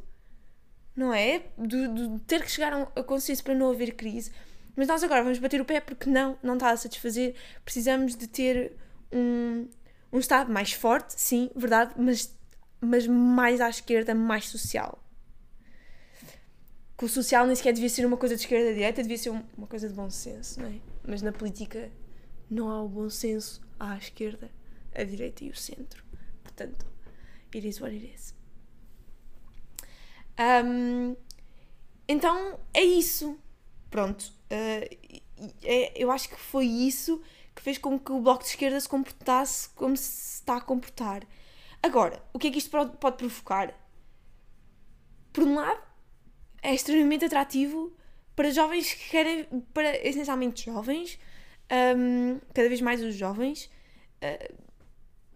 não 0.94 1.12
é? 1.12 1.42
De, 1.58 1.88
de 1.88 2.20
ter 2.20 2.44
que 2.44 2.50
chegar 2.50 2.72
a 2.72 2.78
um 2.78 3.02
consenso 3.02 3.42
para 3.42 3.54
não 3.54 3.70
haver 3.70 3.96
crise. 3.96 4.30
Mas 4.76 4.88
nós 4.88 5.02
agora 5.02 5.22
vamos 5.22 5.38
bater 5.38 5.60
o 5.60 5.64
pé 5.64 5.80
porque 5.80 6.08
não, 6.08 6.38
não 6.42 6.54
está 6.54 6.70
a 6.70 6.76
satisfazer. 6.76 7.34
Precisamos 7.64 8.16
de 8.16 8.26
ter 8.26 8.76
um, 9.12 9.68
um 10.12 10.18
Estado 10.18 10.52
mais 10.52 10.72
forte, 10.72 11.20
sim, 11.20 11.50
verdade, 11.54 11.94
mas 11.96 12.38
mas 12.80 13.06
mais 13.06 13.60
à 13.60 13.68
esquerda, 13.68 14.14
mais 14.14 14.48
social. 14.48 15.04
Que 16.96 17.04
o 17.04 17.08
social 17.08 17.46
nem 17.46 17.54
sequer 17.54 17.72
devia 17.72 17.88
ser 17.88 18.06
uma 18.06 18.16
coisa 18.16 18.34
de 18.34 18.42
esquerda 18.42 18.70
a 18.70 18.72
direita, 18.72 19.02
devia 19.02 19.18
ser 19.18 19.30
uma 19.30 19.66
coisa 19.66 19.88
de 19.88 19.94
bom 19.94 20.10
senso, 20.10 20.60
não 20.60 20.68
é? 20.68 20.80
Mas 21.06 21.22
na 21.22 21.32
política 21.32 21.90
não 22.50 22.70
há 22.70 22.82
o 22.82 22.88
bom 22.88 23.08
senso 23.10 23.60
à 23.78 23.96
esquerda, 23.96 24.50
à 24.94 25.02
direita 25.04 25.44
e 25.44 25.50
o 25.50 25.56
centro. 25.56 26.02
Portanto, 26.42 26.86
it 27.54 27.66
is 27.66 27.80
what 27.80 27.94
it 27.94 28.12
is. 28.14 28.34
Um, 30.38 31.16
então 32.08 32.58
é 32.72 32.82
isso. 32.82 33.38
Pronto. 33.90 34.32
Uh, 34.50 35.20
é, 35.62 35.92
eu 35.96 36.10
acho 36.10 36.28
que 36.28 36.36
foi 36.36 36.66
isso 36.66 37.20
que 37.54 37.62
fez 37.62 37.78
com 37.78 37.98
que 37.98 38.12
o 38.12 38.20
Bloco 38.20 38.42
de 38.42 38.50
Esquerda 38.50 38.80
se 38.80 38.88
comportasse 38.88 39.68
como 39.70 39.96
se 39.96 40.34
está 40.34 40.56
a 40.56 40.60
comportar. 40.60 41.26
Agora, 41.82 42.22
o 42.32 42.38
que 42.38 42.48
é 42.48 42.50
que 42.50 42.58
isto 42.58 42.70
pode 42.70 43.16
provocar? 43.16 43.74
Por 45.32 45.44
um 45.44 45.54
lado, 45.54 45.80
é 46.62 46.74
extremamente 46.74 47.24
atrativo 47.24 47.92
para 48.36 48.50
jovens 48.50 48.92
que 48.94 49.10
querem, 49.10 49.44
para 49.72 49.96
essencialmente 50.06 50.64
jovens, 50.64 51.18
um, 51.96 52.38
cada 52.54 52.68
vez 52.68 52.80
mais 52.80 53.02
os 53.02 53.14
jovens, 53.14 53.70
uh, 54.22 54.54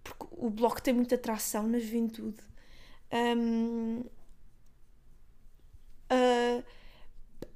porque 0.02 0.26
o 0.32 0.50
bloco 0.50 0.82
tem 0.82 0.94
muita 0.94 1.14
atração 1.14 1.66
na 1.66 1.78
juventude. 1.78 2.40
Um, 3.12 4.04
uh, 6.10 6.64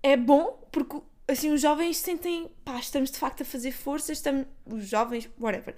é 0.02 0.16
bom 0.16 0.66
porque 0.70 1.00
assim 1.26 1.52
os 1.52 1.60
jovens 1.60 1.98
sentem, 1.98 2.50
pá, 2.64 2.78
estamos 2.78 3.10
de 3.10 3.18
facto 3.18 3.42
a 3.42 3.44
fazer 3.44 3.72
força, 3.72 4.12
estamos, 4.12 4.46
os 4.64 4.88
jovens, 4.88 5.28
whatever, 5.38 5.76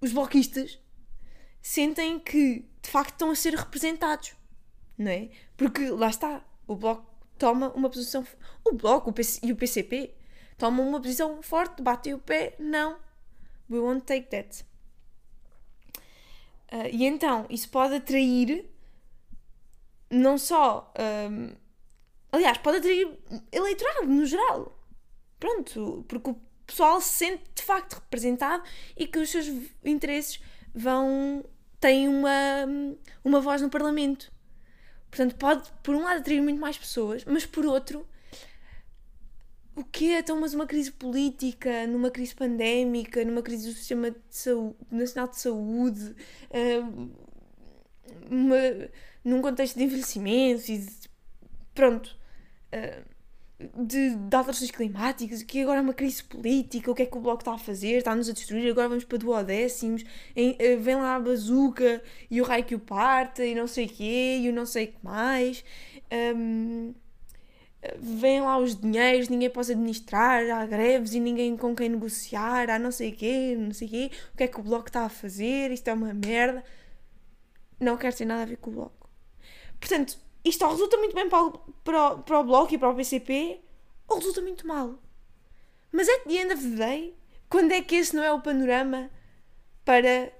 os 0.00 0.12
bloquistas 0.12 0.78
sentem 1.60 2.18
que 2.18 2.64
de 2.82 2.90
facto 2.90 3.12
estão 3.12 3.30
a 3.30 3.34
ser 3.34 3.54
representados, 3.54 4.34
não 4.98 5.10
é? 5.10 5.30
Porque 5.56 5.88
lá 5.88 6.08
está, 6.08 6.44
o 6.66 6.76
Bloco 6.76 7.06
toma 7.38 7.70
uma 7.70 7.88
posição. 7.88 8.26
O 8.64 8.72
Bloco 8.72 9.10
o 9.10 9.12
PC, 9.12 9.40
e 9.42 9.52
o 9.52 9.56
PCP 9.56 10.14
tomam 10.58 10.86
uma 10.88 11.00
posição 11.00 11.42
forte, 11.42 11.82
batem 11.82 12.14
o 12.14 12.18
pé, 12.18 12.54
não, 12.58 12.98
we 13.70 13.78
won't 13.78 14.04
take 14.04 14.28
that. 14.28 14.64
Uh, 16.72 16.88
e 16.90 17.04
então 17.04 17.46
isso 17.50 17.68
pode 17.68 17.94
atrair 17.94 18.64
não 20.10 20.38
só. 20.38 20.92
Um, 21.30 21.61
aliás, 22.32 22.58
pode 22.58 22.78
atrair 22.78 23.08
eleitorado 23.52 24.06
no 24.06 24.26
geral. 24.26 24.78
Pronto, 25.38 26.04
porque 26.08 26.30
o 26.30 26.40
pessoal 26.66 27.00
se 27.00 27.10
sente 27.10 27.44
de 27.54 27.62
facto 27.62 27.94
representado 27.94 28.62
e 28.96 29.06
que 29.06 29.18
os 29.18 29.30
seus 29.30 29.46
interesses 29.84 30.40
vão 30.74 31.44
têm 31.78 32.08
uma, 32.08 32.64
uma 33.24 33.40
voz 33.40 33.60
no 33.60 33.68
Parlamento. 33.68 34.32
Portanto, 35.10 35.36
pode, 35.36 35.70
por 35.82 35.94
um 35.94 36.04
lado, 36.04 36.20
atrair 36.20 36.40
muito 36.40 36.60
mais 36.60 36.78
pessoas, 36.78 37.24
mas 37.24 37.44
por 37.44 37.66
outro, 37.66 38.06
o 39.74 39.84
que 39.84 40.12
é 40.12 40.20
então 40.20 40.40
mas 40.40 40.54
uma 40.54 40.66
crise 40.66 40.92
política, 40.92 41.86
numa 41.86 42.10
crise 42.10 42.34
pandémica, 42.34 43.24
numa 43.24 43.42
crise 43.42 43.68
do 43.68 43.74
sistema 43.74 44.10
de 44.10 44.18
saúde, 44.30 44.76
nacional 44.90 45.28
de 45.28 45.40
saúde, 45.40 46.14
uh, 46.50 47.10
uma, 48.30 48.56
num 49.24 49.42
contexto 49.42 49.76
de 49.76 49.84
envelhecimento 49.84 50.70
e 50.70 50.78
de, 50.78 50.92
pronto. 51.74 52.21
Uh, 52.72 53.12
de, 53.76 54.16
de 54.16 54.36
alterações 54.36 54.70
climáticas, 54.70 55.42
que 55.42 55.62
agora 55.62 55.78
é 55.78 55.82
uma 55.82 55.94
crise 55.94 56.22
política, 56.24 56.90
o 56.90 56.94
que 56.94 57.02
é 57.02 57.06
que 57.06 57.16
o 57.16 57.20
Bloco 57.20 57.42
está 57.42 57.54
a 57.54 57.58
fazer, 57.58 57.98
está-nos 57.98 58.28
a 58.28 58.32
destruir, 58.32 58.70
agora 58.70 58.88
vamos 58.88 59.04
para 59.04 59.18
duodécimos, 59.18 60.04
em, 60.34 60.56
eh, 60.58 60.76
vem 60.76 60.96
lá 60.96 61.16
a 61.16 61.20
bazuca 61.20 62.02
e 62.30 62.40
o 62.40 62.44
raio 62.44 62.64
que 62.64 62.74
o 62.74 62.78
parta 62.80 63.44
e 63.44 63.54
não 63.54 63.66
sei 63.66 63.86
o 63.86 63.88
quê, 63.88 64.38
e 64.42 64.48
o 64.48 64.52
não 64.52 64.66
sei 64.66 64.86
o 64.86 64.88
que 64.88 65.04
mais. 65.04 65.64
Um, 66.34 66.94
vêm 67.98 68.40
lá 68.40 68.58
os 68.58 68.78
dinheiros, 68.78 69.28
ninguém 69.28 69.50
pode 69.50 69.72
administrar, 69.72 70.48
há 70.50 70.66
greves 70.66 71.14
e 71.14 71.20
ninguém 71.20 71.56
com 71.56 71.74
quem 71.74 71.88
negociar, 71.88 72.70
há 72.70 72.78
não 72.78 72.92
sei 72.92 73.12
quê, 73.12 73.56
não 73.58 73.72
sei 73.72 73.88
quê, 73.88 74.10
o 74.32 74.36
que 74.36 74.44
é 74.44 74.48
que 74.48 74.60
o 74.60 74.62
Bloco 74.62 74.88
está 74.88 75.04
a 75.04 75.08
fazer, 75.08 75.70
isto 75.70 75.88
é 75.88 75.92
uma 75.92 76.12
merda. 76.14 76.64
Não 77.80 77.96
quero 77.96 78.16
ter 78.16 78.24
nada 78.24 78.42
a 78.42 78.46
ver 78.46 78.56
com 78.58 78.70
o 78.70 78.74
Bloco. 78.74 79.10
Portanto, 79.80 80.18
isto 80.44 80.64
ou 80.64 80.72
resulta 80.72 80.96
muito 80.96 81.14
bem 81.14 81.28
para 81.28 81.42
o, 81.42 81.58
para, 81.84 82.12
o, 82.12 82.22
para 82.22 82.40
o 82.40 82.44
Bloco 82.44 82.74
e 82.74 82.78
para 82.78 82.90
o 82.90 82.94
PCP, 82.94 83.60
ou 84.08 84.16
resulta 84.18 84.40
muito 84.40 84.66
mal. 84.66 84.98
Mas 85.90 86.08
é 86.08 86.18
the 86.20 86.34
end 86.34 86.52
of 86.52 86.62
the 86.62 86.76
day, 86.76 87.16
quando 87.48 87.72
é 87.72 87.82
que 87.82 87.96
esse 87.96 88.14
não 88.14 88.22
é 88.22 88.32
o 88.32 88.40
panorama 88.40 89.10
para 89.84 90.32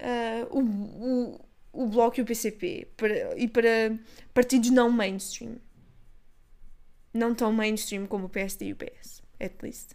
uh, 0.00 0.58
o, 0.58 0.62
o, 0.62 1.84
o 1.84 1.86
Bloco 1.86 2.18
e 2.18 2.22
o 2.22 2.26
PCP 2.26 2.88
para, 2.96 3.38
e 3.38 3.46
para 3.46 3.98
partidos 4.32 4.70
não 4.70 4.90
mainstream? 4.90 5.56
Não 7.12 7.34
tão 7.34 7.52
mainstream 7.52 8.06
como 8.06 8.26
o 8.26 8.28
PSD 8.28 8.66
e 8.66 8.72
o 8.72 8.76
PS, 8.76 9.22
at 9.38 9.62
least. 9.62 9.92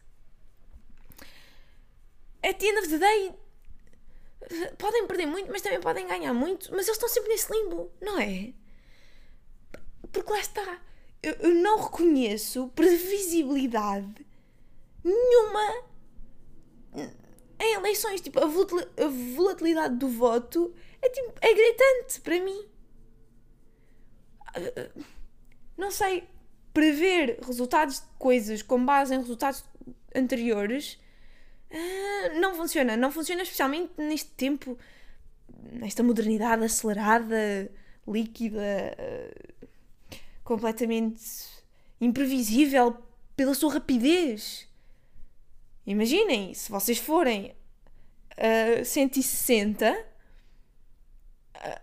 At 2.41 2.58
the 2.60 2.67
end 2.67 2.80
of 2.80 2.88
the 2.88 2.98
day, 2.98 3.34
podem 4.78 5.06
perder 5.06 5.26
muito, 5.26 5.52
mas 5.52 5.62
também 5.62 5.82
podem 5.82 6.08
ganhar 6.08 6.34
muito, 6.34 6.69
mas 6.72 6.88
eles 6.88 6.98
estão 6.98 7.10
sempre 7.10 7.30
nesse 7.30 7.52
limbo, 7.52 7.91
não 8.02 8.17
é? 8.19 8.54
Porque 10.12 10.32
lá 10.32 10.39
está. 10.39 10.82
Eu, 11.22 11.34
eu 11.34 11.54
não 11.56 11.84
reconheço 11.84 12.69
previsibilidade 12.69 14.26
nenhuma 15.04 15.84
em 17.60 17.74
eleições. 17.76 18.22
Tipo, 18.22 18.39
a 18.39 18.48
volatilidade 19.36 19.95
do 19.95 20.08
voto 20.08 20.74
é, 21.02 21.10
tipo, 21.10 21.34
é 21.41 21.54
gritante 21.54 22.22
para 22.22 22.39
mim. 22.39 22.65
Não 25.78 25.91
sei. 25.91 26.28
Prever 26.72 27.39
resultados 27.41 27.95
de 27.95 28.08
coisas 28.17 28.62
com 28.62 28.86
base 28.86 29.13
em 29.13 29.17
resultados 29.17 29.65
anteriores 30.15 31.00
uh, 31.72 32.39
não 32.39 32.54
funciona. 32.56 32.95
Não 32.95 33.12
funciona 33.12 33.41
especialmente 33.41 33.91
neste 33.98 34.30
tempo, 34.32 34.78
nesta 35.74 36.04
modernidade 36.04 36.63
acelerada 36.63 37.69
líquida, 38.08 38.60
completamente 40.50 41.22
imprevisível 42.02 42.98
pela 43.36 43.54
sua 43.54 43.72
rapidez. 43.72 44.68
Imaginem, 45.86 46.56
se 46.56 46.72
vocês 46.72 46.98
forem 46.98 47.56
a 48.36 48.84
160, 48.84 50.06
a, 51.54 51.82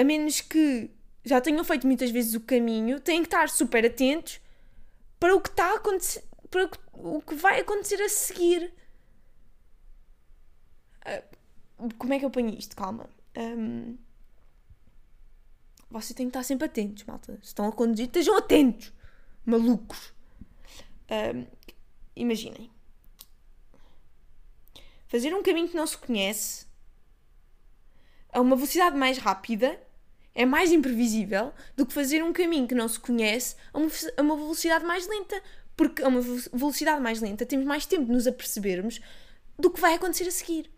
a 0.00 0.04
menos 0.04 0.40
que 0.40 0.90
já 1.24 1.40
tenham 1.40 1.62
feito 1.62 1.86
muitas 1.86 2.10
vezes 2.10 2.34
o 2.34 2.40
caminho, 2.40 2.98
têm 2.98 3.22
que 3.22 3.28
estar 3.28 3.48
super 3.48 3.86
atentos 3.86 4.40
para 5.20 5.36
o 5.36 5.40
que 5.40 5.50
está 5.50 5.70
a 5.70 5.76
acontecer, 5.76 6.24
para 6.50 6.68
o 6.92 7.22
que 7.22 7.36
vai 7.36 7.60
acontecer 7.60 8.02
a 8.02 8.08
seguir. 8.08 8.74
Uh, 11.06 11.94
como 11.96 12.14
é 12.14 12.18
que 12.18 12.24
eu 12.24 12.30
ponho 12.30 12.48
isto? 12.48 12.74
Calma. 12.74 13.08
Um, 13.36 13.96
vocês 15.90 16.14
têm 16.14 16.26
que 16.26 16.30
estar 16.30 16.42
sempre 16.42 16.66
atentos, 16.66 17.04
malta. 17.04 17.38
Se 17.42 17.48
estão 17.48 17.68
a 17.68 17.72
conduzir, 17.72 18.06
estejam 18.06 18.36
atentos, 18.36 18.92
malucos. 19.44 20.12
Um, 21.10 21.46
imaginem. 22.14 22.70
Fazer 25.06 25.32
um 25.34 25.42
caminho 25.42 25.68
que 25.68 25.76
não 25.76 25.86
se 25.86 25.96
conhece 25.96 26.66
a 28.32 28.40
uma 28.40 28.56
velocidade 28.56 28.96
mais 28.96 29.18
rápida 29.18 29.80
é 30.34 30.44
mais 30.44 30.72
imprevisível 30.72 31.52
do 31.76 31.86
que 31.86 31.94
fazer 31.94 32.22
um 32.22 32.32
caminho 32.32 32.68
que 32.68 32.74
não 32.74 32.88
se 32.88 33.00
conhece 33.00 33.56
a 33.72 33.78
uma, 34.20 34.36
velocidade 34.36 34.84
mais 34.84 35.06
lenta. 35.06 35.40
Porque 35.76 36.02
a 36.02 36.08
uma 36.08 36.20
velocidade 36.20 37.00
mais 37.00 37.20
lenta 37.20 37.46
temos 37.46 37.64
mais 37.64 37.86
tempo 37.86 38.06
de 38.06 38.12
nos 38.12 38.26
apercebermos 38.26 39.00
do 39.58 39.70
que 39.70 39.80
vai 39.80 39.94
acontecer 39.94 40.26
a 40.26 40.30
seguir. 40.30 40.70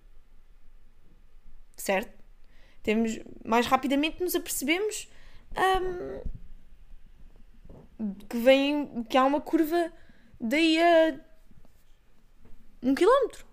Certo? 1.77 2.18
Temos 2.89 3.21
mais 3.45 3.67
rapidamente 3.67 4.23
nos 4.23 4.35
apercebemos 4.35 5.11
um, 8.01 8.15
que 8.27 8.39
vem 8.39 9.05
que 9.05 9.19
há 9.19 9.27
uma 9.27 9.43
curva 9.43 9.93
daí 10.41 10.81
a 10.81 11.21
um 12.83 12.95
quilómetro. 12.95 13.45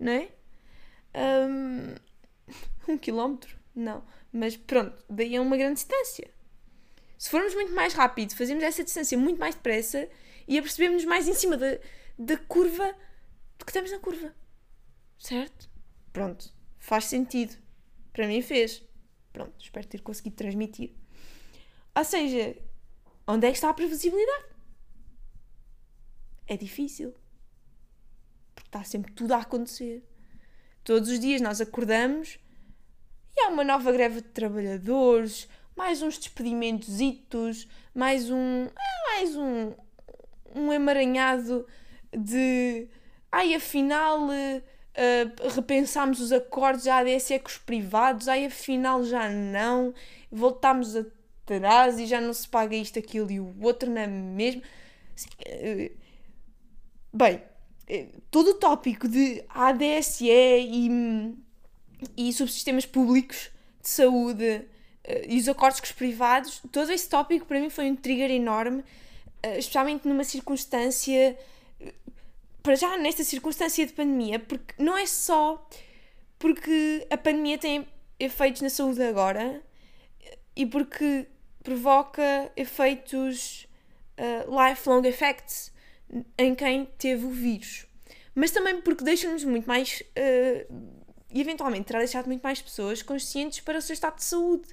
Não 0.00 0.10
é? 0.10 0.30
Um, 1.14 1.94
um 2.88 2.96
quilómetro? 2.96 3.58
Não. 3.74 4.02
Mas 4.32 4.56
pronto, 4.56 4.96
daí 5.06 5.36
é 5.36 5.40
uma 5.42 5.58
grande 5.58 5.74
distância. 5.74 6.30
Se 7.18 7.28
formos 7.28 7.54
muito 7.54 7.74
mais 7.74 7.92
rápido, 7.92 8.34
fazemos 8.34 8.64
essa 8.64 8.82
distância 8.82 9.18
muito 9.18 9.38
mais 9.38 9.54
depressa 9.54 10.08
e 10.48 10.56
apercebemos 10.56 11.04
mais 11.04 11.28
em 11.28 11.34
cima 11.34 11.58
da, 11.58 11.78
da 12.18 12.38
curva 12.38 12.96
do 13.58 13.66
que 13.66 13.70
estamos 13.70 13.92
na 13.92 13.98
curva. 13.98 14.34
Certo? 15.18 15.68
Pronto. 16.10 16.50
Faz 16.78 17.04
sentido. 17.04 17.60
Para 18.12 18.26
mim 18.26 18.42
fez. 18.42 18.82
Pronto, 19.32 19.54
espero 19.58 19.86
ter 19.86 20.00
conseguido 20.02 20.36
transmitir. 20.36 20.92
Ou 21.94 22.04
seja, 22.04 22.56
onde 23.26 23.46
é 23.46 23.50
que 23.50 23.56
está 23.56 23.70
a 23.70 23.74
previsibilidade? 23.74 24.44
É 26.46 26.56
difícil. 26.56 27.14
Porque 28.54 28.68
está 28.68 28.84
sempre 28.84 29.12
tudo 29.12 29.32
a 29.32 29.38
acontecer. 29.38 30.04
Todos 30.84 31.08
os 31.08 31.18
dias 31.18 31.40
nós 31.40 31.60
acordamos 31.60 32.38
e 33.34 33.40
há 33.40 33.48
uma 33.48 33.64
nova 33.64 33.90
greve 33.92 34.16
de 34.16 34.28
trabalhadores, 34.28 35.48
mais 35.74 36.02
uns 36.02 36.18
despedimentos, 36.18 37.66
mais 37.94 38.30
um. 38.30 38.64
É, 38.66 39.10
mais 39.10 39.36
um. 39.36 39.72
um 40.54 40.72
emaranhado 40.72 41.66
de. 42.12 42.88
Ai, 43.30 43.54
afinal. 43.54 44.28
Uh, 44.94 45.48
repensámos 45.48 46.20
os 46.20 46.32
acordos 46.32 46.84
da 46.84 46.98
ADSE 46.98 47.38
com 47.38 47.48
os 47.48 47.56
privados, 47.56 48.28
ai 48.28 48.44
afinal 48.44 49.02
já 49.02 49.28
não, 49.28 49.94
voltámos 50.30 50.94
atrás 50.94 51.98
e 51.98 52.04
já 52.04 52.20
não 52.20 52.32
se 52.34 52.46
paga 52.46 52.76
isto, 52.76 52.98
aquilo 52.98 53.30
e 53.30 53.40
o 53.40 53.54
outro 53.62 53.90
na 53.90 54.06
mesma. 54.06 54.62
Uh, 55.46 55.90
bem, 57.12 57.42
todo 58.30 58.50
o 58.50 58.54
tópico 58.54 59.08
de 59.08 59.42
ADSE 59.48 60.28
e 60.28 60.88
e 62.16 62.32
subsistemas 62.32 62.86
públicos 62.86 63.50
de 63.80 63.88
saúde 63.88 64.62
uh, 65.06 65.26
e 65.28 65.38
os 65.38 65.48
acordos 65.48 65.80
com 65.80 65.86
os 65.86 65.92
privados, 65.92 66.60
todo 66.70 66.90
esse 66.90 67.08
tópico 67.08 67.46
para 67.46 67.60
mim 67.60 67.70
foi 67.70 67.90
um 67.90 67.96
trigger 67.96 68.30
enorme, 68.30 68.80
uh, 68.80 69.58
especialmente 69.58 70.06
numa 70.06 70.24
circunstância, 70.24 71.38
para 72.62 72.74
já 72.74 72.96
nesta 72.96 73.24
circunstância 73.24 73.84
de 73.84 73.92
pandemia, 73.92 74.38
porque 74.38 74.74
não 74.82 74.96
é 74.96 75.06
só 75.06 75.68
porque 76.38 77.06
a 77.10 77.16
pandemia 77.16 77.58
tem 77.58 77.86
efeitos 78.18 78.62
na 78.62 78.70
saúde 78.70 79.02
agora 79.02 79.62
e 80.54 80.64
porque 80.66 81.26
provoca 81.62 82.52
efeitos 82.56 83.66
lifelong 84.46 85.06
effects 85.06 85.72
em 86.36 86.54
quem 86.54 86.84
teve 86.98 87.24
o 87.24 87.30
vírus, 87.30 87.86
mas 88.34 88.50
também 88.50 88.80
porque 88.80 89.02
deixa-nos 89.02 89.44
muito 89.44 89.66
mais 89.66 90.02
e 90.14 91.40
eventualmente 91.40 91.86
terá 91.86 91.98
deixado 91.98 92.26
muito 92.26 92.42
mais 92.42 92.60
pessoas 92.60 93.02
conscientes 93.02 93.60
para 93.60 93.78
o 93.78 93.82
seu 93.82 93.94
estado 93.94 94.16
de 94.16 94.24
saúde. 94.24 94.68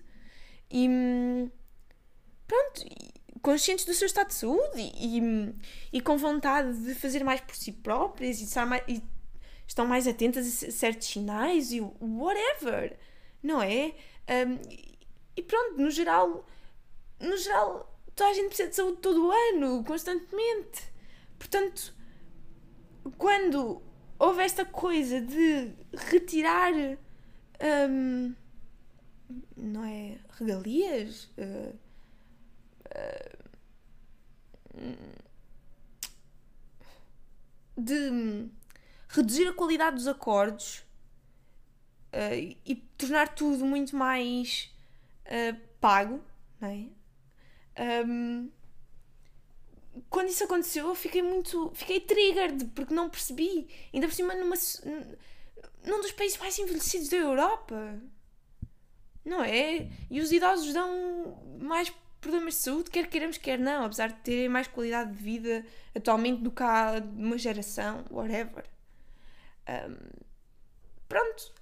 E 0.69 0.87
pronto, 2.45 2.85
conscientes 3.41 3.85
do 3.85 3.93
seu 3.93 4.05
estado 4.05 4.27
de 4.27 4.35
saúde 4.35 4.77
e, 4.77 5.19
e, 5.19 5.55
e 5.93 6.01
com 6.01 6.17
vontade 6.17 6.77
de 6.83 6.95
fazer 6.95 7.23
mais 7.23 7.41
por 7.41 7.55
si 7.55 7.71
próprias 7.71 8.39
e, 8.39 8.43
estar 8.43 8.65
mais, 8.65 8.83
e 8.87 9.01
estão 9.67 9.85
mais 9.85 10.07
atentas 10.07 10.63
a 10.63 10.71
certos 10.71 11.07
sinais 11.07 11.71
e 11.71 11.81
whatever, 11.81 12.97
não 13.41 13.61
é? 13.61 13.93
Um, 14.29 14.59
e 15.35 15.43
pronto, 15.43 15.81
no 15.81 15.89
geral, 15.89 16.45
no 17.19 17.37
geral, 17.37 17.99
toda 18.15 18.29
a 18.29 18.33
gente 18.33 18.47
precisa 18.47 18.69
de 18.69 18.75
saúde 18.75 18.97
todo 18.97 19.27
o 19.27 19.31
ano, 19.31 19.83
constantemente. 19.83 20.83
Portanto, 21.37 21.93
quando 23.17 23.81
houve 24.19 24.43
esta 24.43 24.65
coisa 24.65 25.21
de 25.21 25.71
retirar. 25.93 26.73
Um, 27.89 28.35
não 29.55 29.83
é? 29.85 30.17
Regalias? 30.37 31.25
Uh, 31.37 31.73
de 37.77 38.49
reduzir 39.09 39.47
a 39.47 39.53
qualidade 39.53 39.95
dos 39.95 40.07
acordes 40.07 40.79
uh, 42.13 42.57
e 42.65 42.75
tornar 42.97 43.29
tudo 43.29 43.65
muito 43.65 43.95
mais 43.95 44.71
pago, 45.79 46.23
não 46.59 46.69
é? 46.69 46.87
Um, 48.05 48.49
quando 50.09 50.29
isso 50.29 50.43
aconteceu, 50.43 50.87
eu 50.87 50.95
fiquei 50.95 51.21
muito. 51.21 51.71
Fiquei 51.73 51.99
triggered, 51.99 52.65
porque 52.75 52.93
não 52.93 53.09
percebi. 53.09 53.67
Ainda 53.93 54.07
por 54.07 54.13
cima, 54.13 54.33
numa, 54.35 54.55
num 55.85 56.01
dos 56.01 56.11
países 56.11 56.37
mais 56.37 56.57
envelhecidos 56.57 57.09
da 57.09 57.17
Europa. 57.17 57.99
Não 59.25 59.43
é? 59.43 59.89
E 60.09 60.21
os 60.21 60.31
idosos 60.31 60.73
dão 60.73 61.37
mais 61.59 61.91
problemas 62.19 62.55
de 62.55 62.59
saúde, 62.61 62.89
quer 62.89 63.07
queiramos, 63.07 63.37
quer 63.37 63.57
não, 63.57 63.85
apesar 63.85 64.09
de 64.09 64.19
terem 64.21 64.49
mais 64.49 64.67
qualidade 64.67 65.11
de 65.11 65.23
vida 65.23 65.65
atualmente 65.95 66.41
do 66.41 66.51
que 66.51 66.63
há 66.63 67.01
uma 67.15 67.37
geração, 67.37 68.05
whatever. 68.09 68.65
Um, 69.67 70.23
pronto. 71.07 71.53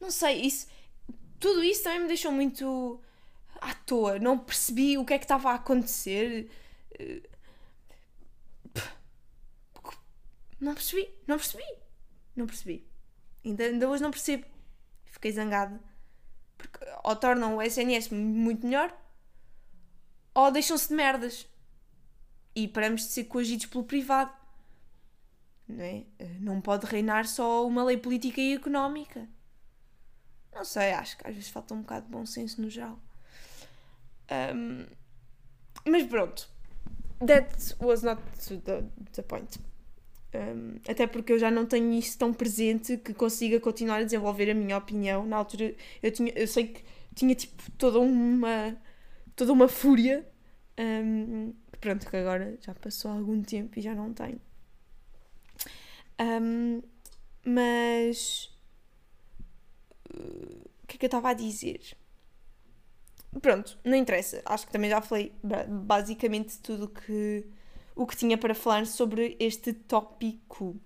Não 0.00 0.10
sei, 0.10 0.42
isso. 0.42 0.66
Tudo 1.38 1.62
isso 1.62 1.84
também 1.84 2.00
me 2.00 2.08
deixou 2.08 2.32
muito 2.32 3.00
à 3.60 3.74
toa, 3.74 4.18
não 4.18 4.38
percebi 4.38 4.98
o 4.98 5.04
que 5.04 5.14
é 5.14 5.18
que 5.18 5.24
estava 5.24 5.50
a 5.50 5.54
acontecer. 5.54 6.50
Não 10.60 10.74
percebi, 10.74 11.08
não 11.26 11.36
percebi, 11.36 11.64
não 12.36 12.46
percebi. 12.46 12.86
Ainda, 13.44 13.64
ainda 13.64 13.88
hoje 13.88 14.02
não 14.02 14.10
percebo. 14.10 14.46
Fiquei 15.06 15.32
zangada. 15.32 15.80
Porque 16.68 16.84
ou 17.04 17.16
tornam 17.16 17.56
o 17.56 17.62
SNS 17.62 18.10
muito 18.10 18.66
melhor 18.66 18.96
ou 20.34 20.50
deixam-se 20.50 20.88
de 20.88 20.94
merdas. 20.94 21.48
E 22.54 22.68
paramos 22.68 23.02
de 23.02 23.08
ser 23.08 23.24
coagidos 23.24 23.66
pelo 23.66 23.84
privado. 23.84 24.32
Não, 25.66 25.84
é? 25.84 26.04
não 26.40 26.60
pode 26.60 26.86
reinar 26.86 27.26
só 27.26 27.66
uma 27.66 27.84
lei 27.84 27.96
política 27.96 28.40
e 28.40 28.54
económica. 28.54 29.28
Não 30.52 30.64
sei, 30.64 30.92
acho 30.92 31.16
que 31.16 31.26
às 31.26 31.34
vezes 31.34 31.48
falta 31.48 31.72
um 31.72 31.80
bocado 31.80 32.06
de 32.06 32.12
bom 32.12 32.26
senso 32.26 32.60
no 32.60 32.68
geral. 32.68 32.98
Um, 34.54 34.86
mas 35.86 36.06
pronto, 36.06 36.48
that 37.26 37.74
was 37.80 38.02
not 38.02 38.20
the, 38.64 38.84
the 39.12 39.22
point. 39.22 39.58
Um, 40.34 40.76
até 40.88 41.06
porque 41.06 41.32
eu 41.32 41.38
já 41.38 41.50
não 41.50 41.66
tenho 41.66 41.92
isso 41.92 42.18
tão 42.18 42.32
presente 42.32 42.96
que 42.96 43.12
consiga 43.12 43.60
continuar 43.60 43.98
a 43.98 44.04
desenvolver 44.04 44.50
a 44.50 44.54
minha 44.54 44.76
opinião. 44.78 45.26
Na 45.26 45.36
altura 45.36 45.74
eu, 46.02 46.10
tinha, 46.10 46.32
eu 46.34 46.48
sei 46.48 46.68
que 46.68 46.82
tinha 47.14 47.34
tipo 47.34 47.70
toda 47.72 48.00
uma 48.00 48.76
toda 49.36 49.52
uma 49.52 49.68
fúria 49.68 50.26
um, 50.78 51.52
pronto, 51.80 52.08
que 52.08 52.16
agora 52.16 52.56
já 52.62 52.74
passou 52.74 53.10
algum 53.10 53.42
tempo 53.42 53.78
e 53.78 53.82
já 53.82 53.94
não 53.94 54.12
tenho. 54.14 54.40
Um, 56.18 56.82
mas 57.44 58.52
que 60.92 60.96
é 60.96 60.98
que 60.98 61.06
eu 61.06 61.08
estava 61.08 61.30
a 61.30 61.34
dizer? 61.34 61.80
Pronto, 63.40 63.78
não 63.84 63.96
interessa. 63.96 64.42
Acho 64.44 64.66
que 64.66 64.72
também 64.72 64.90
já 64.90 65.00
falei 65.00 65.32
basicamente 65.68 66.58
tudo 66.60 66.88
que, 66.88 67.46
o 67.94 68.06
que 68.06 68.16
tinha 68.16 68.38
para 68.38 68.54
falar 68.54 68.86
sobre 68.86 69.36
este 69.38 69.72
tópico 69.72 70.76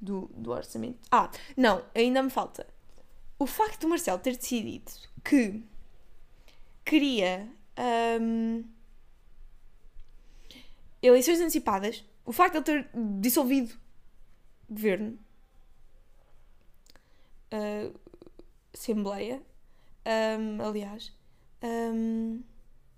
do, 0.00 0.30
do 0.34 0.50
orçamento. 0.50 0.98
Ah, 1.10 1.30
não, 1.56 1.84
ainda 1.94 2.22
me 2.22 2.30
falta. 2.30 2.66
O 3.38 3.46
facto 3.46 3.82
do 3.82 3.88
Marcelo 3.88 4.18
ter 4.18 4.36
decidido 4.36 4.92
que 5.24 5.62
queria 6.84 7.48
um, 8.20 8.64
eleições 11.02 11.40
antecipadas, 11.40 12.04
o 12.24 12.32
facto 12.32 12.62
de 12.62 12.70
ele 12.70 12.84
ter 12.84 12.90
dissolvido 13.20 13.74
o 14.68 14.74
governo, 14.74 15.18
uh, 17.52 18.00
Assembleia, 18.72 19.42
um, 20.38 20.62
aliás, 20.62 21.12
um, 21.62 22.42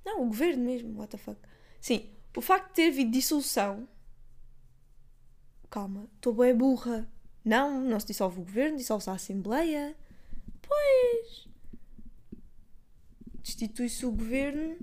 não, 0.05 0.23
o 0.23 0.27
governo 0.27 0.65
mesmo, 0.65 0.99
what 0.99 1.11
the 1.11 1.19
fuck. 1.19 1.39
Sim, 1.81 2.09
o 2.37 2.41
facto 2.43 2.69
de 2.69 2.75
ter 2.75 2.89
havido 2.89 3.11
dissolução. 3.11 3.89
Calma, 5.71 6.09
estou 6.15 6.35
bem 6.35 6.55
burra. 6.55 7.11
Não, 7.43 7.81
não 7.81 7.99
se 7.99 8.07
dissolve 8.07 8.41
o 8.41 8.45
governo, 8.45 8.77
dissolve-se 8.77 9.11
a 9.11 9.15
Assembleia. 9.15 9.97
Pois. 10.61 11.49
Destitui-se 13.43 14.05
o 14.05 14.13
governo. 14.13 14.79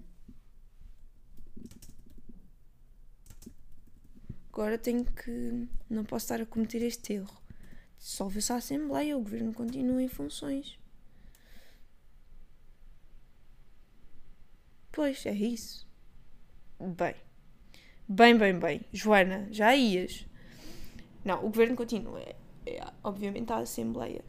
Agora 4.52 4.78
tenho 4.78 5.06
que. 5.06 5.68
Não 5.90 6.04
posso 6.04 6.26
estar 6.26 6.42
a 6.42 6.46
cometer 6.46 6.82
este 6.82 7.14
erro. 7.14 7.38
Dissolve-se 8.00 8.52
a 8.52 8.56
Assembleia, 8.56 9.18
o 9.18 9.22
governo 9.22 9.54
continua 9.54 10.02
em 10.02 10.08
funções. 10.08 10.80
Pois, 14.92 15.26
é 15.26 15.34
isso. 15.34 15.88
Bem. 16.80 17.33
Bem, 18.08 18.38
bem, 18.38 18.58
bem. 18.60 18.82
Joana, 18.92 19.48
já 19.52 19.76
ias. 19.76 20.26
Não, 21.24 21.40
o 21.40 21.50
governo 21.50 21.76
continua. 21.76 22.20
É, 22.20 22.36
é 22.66 22.88
obviamente 23.04 23.52
a 23.52 23.58
Assembleia. 23.58 24.24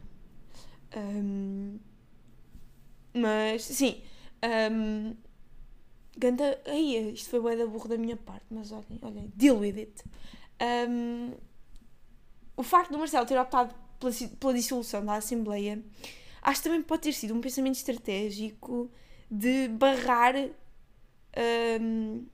Um, 0.95 1.79
mas, 3.13 3.63
sim. 3.63 4.01
Um, 4.71 5.15
Ganda. 6.17 6.61
Aí, 6.65 7.13
isto 7.13 7.29
foi 7.29 7.39
bué 7.41 7.55
da 7.55 7.67
burro 7.67 7.89
da 7.89 7.97
minha 7.97 8.15
parte, 8.15 8.45
mas 8.49 8.71
olhem, 8.71 8.99
olhem. 9.01 9.31
Deal 9.35 9.57
with 9.57 9.77
it. 9.77 10.03
Um, 10.89 11.33
o 12.55 12.63
facto 12.63 12.91
do 12.91 12.97
Marcelo 12.97 13.25
ter 13.25 13.37
optado 13.37 13.75
pela, 13.99 14.13
pela 14.39 14.53
dissolução 14.53 15.05
da 15.05 15.15
Assembleia 15.15 15.83
acho 16.45 16.61
que 16.61 16.69
também 16.69 16.81
pode 16.81 17.01
ter 17.01 17.13
sido 17.13 17.33
um 17.33 17.41
pensamento 17.41 17.75
estratégico 17.75 18.89
de 19.29 19.67
barrar 19.67 20.35
um, 21.81 22.25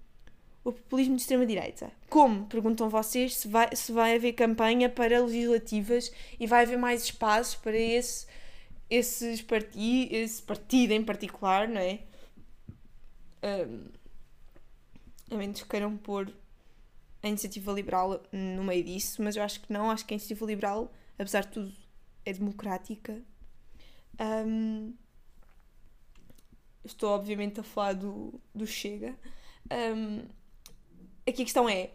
o 0.64 0.72
populismo 0.72 1.16
de 1.16 1.22
extrema-direita. 1.22 1.92
Como? 2.10 2.46
Perguntam 2.46 2.90
vocês 2.90 3.36
se 3.36 3.48
vai, 3.48 3.76
se 3.76 3.92
vai 3.92 4.16
haver 4.16 4.34
campanha 4.34 4.90
para 4.90 5.20
legislativas 5.20 6.12
e 6.40 6.46
vai 6.46 6.64
haver 6.64 6.78
mais 6.78 7.04
espaços 7.04 7.56
para 7.56 7.78
esse, 7.78 8.28
esses 8.90 9.42
parti 9.42 10.08
esse 10.12 10.42
partido 10.42 10.92
em 10.92 11.04
particular, 11.04 11.68
não 11.68 11.82
é? 11.82 12.00
Um, 13.44 13.90
a 15.32 15.36
menos 15.36 15.62
que 15.62 15.70
queiram 15.70 15.98
pôr 15.98 16.32
a 17.24 17.28
iniciativa 17.28 17.72
liberal 17.72 18.22
no 18.32 18.64
meio 18.64 18.84
disso, 18.84 19.22
mas 19.24 19.36
eu 19.36 19.44
acho 19.44 19.62
que 19.62 19.72
não. 19.72 19.90
Acho 19.90 20.06
que 20.06 20.14
a 20.14 20.16
iniciativa 20.16 20.46
liberal, 20.46 20.92
apesar 21.18 21.42
de 21.42 21.50
tudo, 21.50 21.74
é 22.26 22.34
democrática. 22.34 23.22
Um, 24.20 24.94
estou 26.84 27.10
obviamente 27.10 27.60
a 27.60 27.64
falar 27.64 27.94
do, 27.94 28.40
do 28.54 28.68
Chega. 28.68 29.16
Um, 29.72 30.24
aqui 31.32 31.42
a 31.42 31.46
questão 31.46 31.68
é 31.68 31.92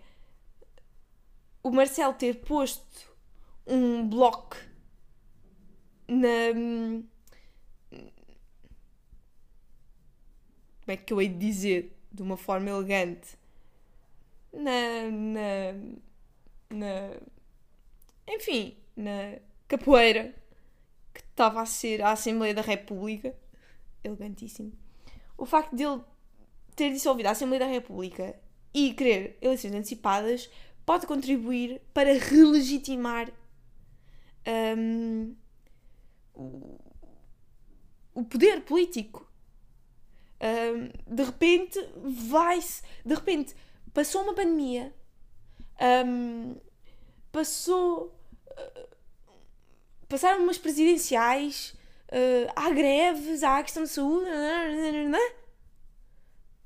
o 1.62 1.70
Marcelo 1.70 2.14
ter 2.14 2.35
posto 2.40 3.14
um 3.66 4.09
bloco 4.09 4.57
na. 6.09 6.53
Como 10.81 10.92
é 10.92 10.96
que 10.96 11.12
eu 11.12 11.20
hei 11.20 11.29
de 11.29 11.38
dizer? 11.38 11.99
De 12.12 12.22
uma 12.22 12.37
forma 12.37 12.70
elegante. 12.70 13.37
Na. 14.53 15.11
na. 15.11 15.72
na 16.70 17.16
enfim, 18.29 18.77
na 18.96 19.38
capoeira 19.68 20.35
que 21.12 21.20
estava 21.20 21.61
a 21.61 21.66
ser 21.66 22.03
a 22.03 22.12
Assembleia 22.12 22.55
da 22.55 22.62
República 22.62 23.35
elegantíssimo. 24.03 24.72
O 25.37 25.44
facto 25.44 25.75
de 25.75 25.83
ele 25.83 26.03
ter 26.75 26.92
dissolvido 26.92 27.29
a 27.29 27.33
Assembleia 27.33 27.61
da 27.61 27.70
República 27.70 28.38
e 28.76 28.92
querer 28.92 29.38
eleições 29.40 29.72
antecipadas 29.72 30.50
pode 30.84 31.06
contribuir 31.06 31.80
para 31.94 32.12
relegitimar 32.12 33.32
um, 34.46 35.34
o 38.12 38.22
poder 38.22 38.60
político. 38.60 39.26
Um, 40.38 40.90
de 41.14 41.22
repente 41.22 41.80
vai-se. 42.04 42.82
De 43.02 43.14
repente 43.14 43.56
passou 43.94 44.22
uma 44.24 44.34
pandemia, 44.34 44.94
um, 46.06 46.54
passou. 47.32 48.14
Uh, 48.50 48.88
passaram 50.06 50.42
umas 50.42 50.58
presidenciais 50.58 51.74
uh, 52.12 52.52
há 52.54 52.68
greves, 52.68 53.42
há 53.42 53.62
questão 53.62 53.84
de 53.84 53.88
saúde, 53.88 54.28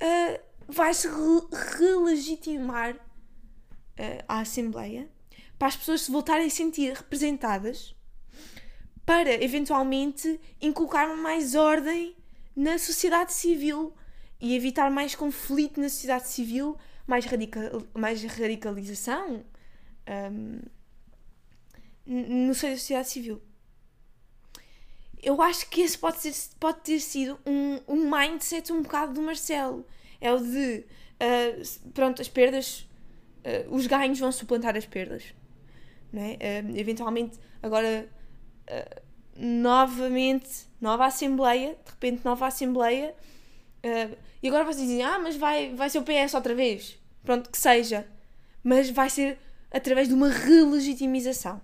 uh, 0.03 0.50
vai-se 0.71 1.09
re 1.09 1.79
relegitimar 1.79 2.95
uh, 2.95 4.25
a 4.29 4.41
Assembleia 4.41 5.09
para 5.59 5.69
as 5.69 5.77
pessoas 5.77 6.03
se 6.03 6.11
voltarem 6.11 6.47
a 6.47 6.51
sentir 6.51 6.93
representadas 6.93 7.95
para 9.05 9.33
eventualmente 9.43 10.41
inculcar 10.61 11.17
mais 11.17 11.55
ordem 11.55 12.17
na 12.55 12.79
sociedade 12.79 13.33
civil 13.33 13.95
e 14.41 14.55
evitar 14.55 14.91
mais 14.91 15.15
conflito 15.15 15.81
na 15.81 15.89
sociedade 15.89 16.29
civil, 16.29 16.77
mais, 17.07 17.25
radical, 17.27 17.83
mais 17.95 18.23
radicalização 18.23 19.45
um, 20.37 20.61
no 22.07 22.55
seio 22.55 22.73
da 22.73 22.79
sociedade 22.79 23.11
civil 23.11 23.43
eu 25.23 25.41
acho 25.43 25.69
que 25.69 25.83
esse 25.83 25.99
pode, 25.99 26.19
ser, 26.19 26.35
pode 26.59 26.81
ter 26.81 27.01
sido 27.01 27.39
um, 27.45 27.81
um 27.87 28.11
mindset 28.11 28.73
um 28.73 28.83
bocado 28.83 29.13
do 29.13 29.23
Marcelo. 29.23 29.87
É 30.21 30.33
o 30.33 30.39
de, 30.39 30.85
uh, 31.21 31.91
pronto, 31.93 32.21
as 32.21 32.29
perdas, 32.29 32.89
uh, 33.45 33.75
os 33.75 33.87
ganhos 33.87 34.19
vão 34.19 34.31
suplantar 34.31 34.77
as 34.77 34.87
perdas. 34.87 35.35
Não 36.13 36.23
é? 36.23 36.35
Uh, 36.35 36.77
eventualmente, 36.77 37.39
agora, 37.63 38.09
novamente, 39.37 40.67
nova 40.81 41.07
Assembleia, 41.07 41.77
de 41.85 41.91
repente, 41.91 42.25
nova 42.25 42.47
Assembleia, 42.47 43.15
e 44.43 44.49
agora 44.49 44.65
vocês 44.65 44.87
dizem, 44.87 45.03
ah, 45.03 45.19
mas 45.19 45.37
vai, 45.37 45.75
vai 45.75 45.91
ser 45.91 45.99
o 45.99 46.05
PS 46.05 46.35
outra 46.35 46.55
vez. 46.55 46.99
Pronto, 47.25 47.51
que 47.51 47.59
seja. 47.59 48.07
Mas 48.63 48.91
vai 48.91 49.11
ser 49.11 49.39
através 49.71 50.07
de 50.07 50.15
uma 50.15 50.29
relegitimização. 50.29 51.61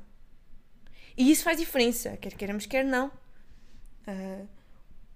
E 1.16 1.31
isso 1.31 1.45
faz 1.45 1.59
diferença, 1.59 2.16
quer 2.16 2.35
queiramos, 2.35 2.66
quer 2.66 2.85
não 2.85 3.11
uh, 4.07 4.49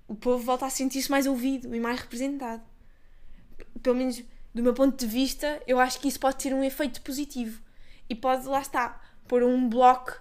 o 0.09 0.14
povo 0.14 0.42
volta 0.42 0.66
a 0.66 0.70
sentir-se 0.70 1.11
mais 1.11 1.26
ouvido 1.26 1.74
e 1.74 1.81
mais 1.81 2.00
representado. 2.00 2.62
Pelo 3.83 3.96
menos 3.96 4.23
do 4.55 4.62
meu 4.62 4.75
ponto 4.75 4.96
de 4.96 5.07
vista, 5.07 5.62
eu 5.66 5.79
acho 5.79 6.01
que 6.01 6.09
isso 6.09 6.18
pode 6.18 6.37
ter 6.37 6.53
um 6.53 6.62
efeito 6.62 7.01
positivo. 7.03 7.62
E 8.09 8.14
pode, 8.14 8.46
lá 8.46 8.61
está, 8.61 9.00
pôr 9.29 9.42
um 9.42 9.69
bloco 9.69 10.21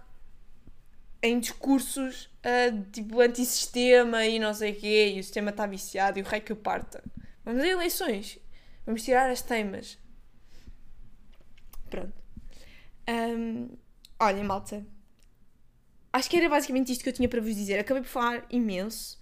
em 1.21 1.39
discursos 1.39 2.25
uh, 2.45 2.91
tipo 2.91 3.19
antissistema 3.19 4.25
e 4.25 4.39
não 4.39 4.53
sei 4.53 4.71
o 4.71 4.75
quê, 4.75 5.13
e 5.15 5.19
o 5.19 5.23
sistema 5.23 5.49
está 5.49 5.65
viciado 5.65 6.19
e 6.19 6.21
o 6.21 6.25
rei 6.25 6.39
que 6.39 6.53
o 6.53 6.55
parta. 6.55 7.03
Vamos 7.43 7.63
a 7.63 7.67
eleições. 7.67 8.37
Vamos 8.85 9.03
tirar 9.03 9.29
as 9.29 9.41
temas. 9.41 9.97
Pronto. 11.89 12.13
Um, 13.07 13.69
olhem, 14.19 14.43
malta 14.43 14.85
acho 16.11 16.29
que 16.29 16.37
era 16.37 16.49
basicamente 16.49 16.91
isto 16.91 17.03
que 17.03 17.09
eu 17.09 17.13
tinha 17.13 17.29
para 17.29 17.41
vos 17.41 17.55
dizer. 17.55 17.79
Acabei 17.79 18.03
por 18.03 18.09
falar 18.09 18.45
imenso. 18.49 19.17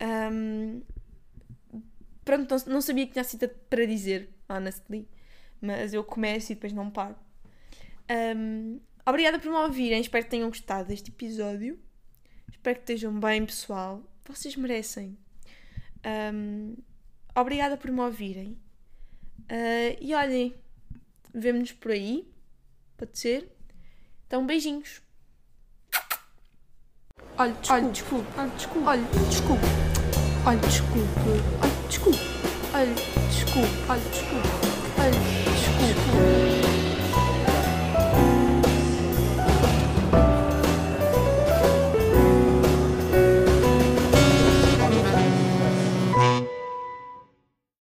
Um, 0.00 0.82
pronto, 2.24 2.50
não, 2.50 2.74
não, 2.74 2.80
sabia 2.80 3.06
que 3.06 3.12
tinha 3.12 3.24
sido 3.24 3.48
para 3.68 3.86
dizer, 3.86 4.30
honestly. 4.48 5.08
Mas 5.60 5.94
eu 5.94 6.02
começo 6.02 6.52
e 6.52 6.54
depois 6.54 6.72
não 6.72 6.90
paro. 6.90 7.16
Um, 8.36 8.80
obrigada 9.06 9.38
por 9.38 9.50
me 9.50 9.56
ouvirem. 9.56 10.00
Espero 10.00 10.24
que 10.24 10.30
tenham 10.30 10.48
gostado 10.48 10.88
deste 10.88 11.10
episódio. 11.10 11.78
Espero 12.50 12.76
que 12.76 12.82
estejam 12.82 13.18
bem, 13.18 13.46
pessoal. 13.46 14.02
Vocês 14.24 14.56
merecem. 14.56 15.16
Um, 16.34 16.76
obrigada 17.34 17.76
por 17.76 17.90
me 17.90 18.00
ouvirem. 18.00 18.58
Uh, 19.42 19.96
e 20.00 20.14
olhem, 20.14 20.54
vemo-nos 21.32 21.72
por 21.72 21.92
aí. 21.92 22.28
Pode 22.96 23.18
ser? 23.18 23.48
Então, 24.26 24.46
beijinhos. 24.46 25.02
Olha, 27.38 27.52
desculpe. 27.54 27.72
Olha, 27.72 27.90
desculpe. 27.90 28.28
Olha, 28.36 28.50
desculpe. 28.50 28.84
Olha, 28.86 29.20
desculpe. 29.28 29.62
Olha, 30.46 30.60
desculpe. 30.60 31.20
Olha, 31.62 31.81
desculpe. 31.92 32.18
Olha, 32.72 32.94
desculpe. 33.28 33.68
Olha, 33.88 34.61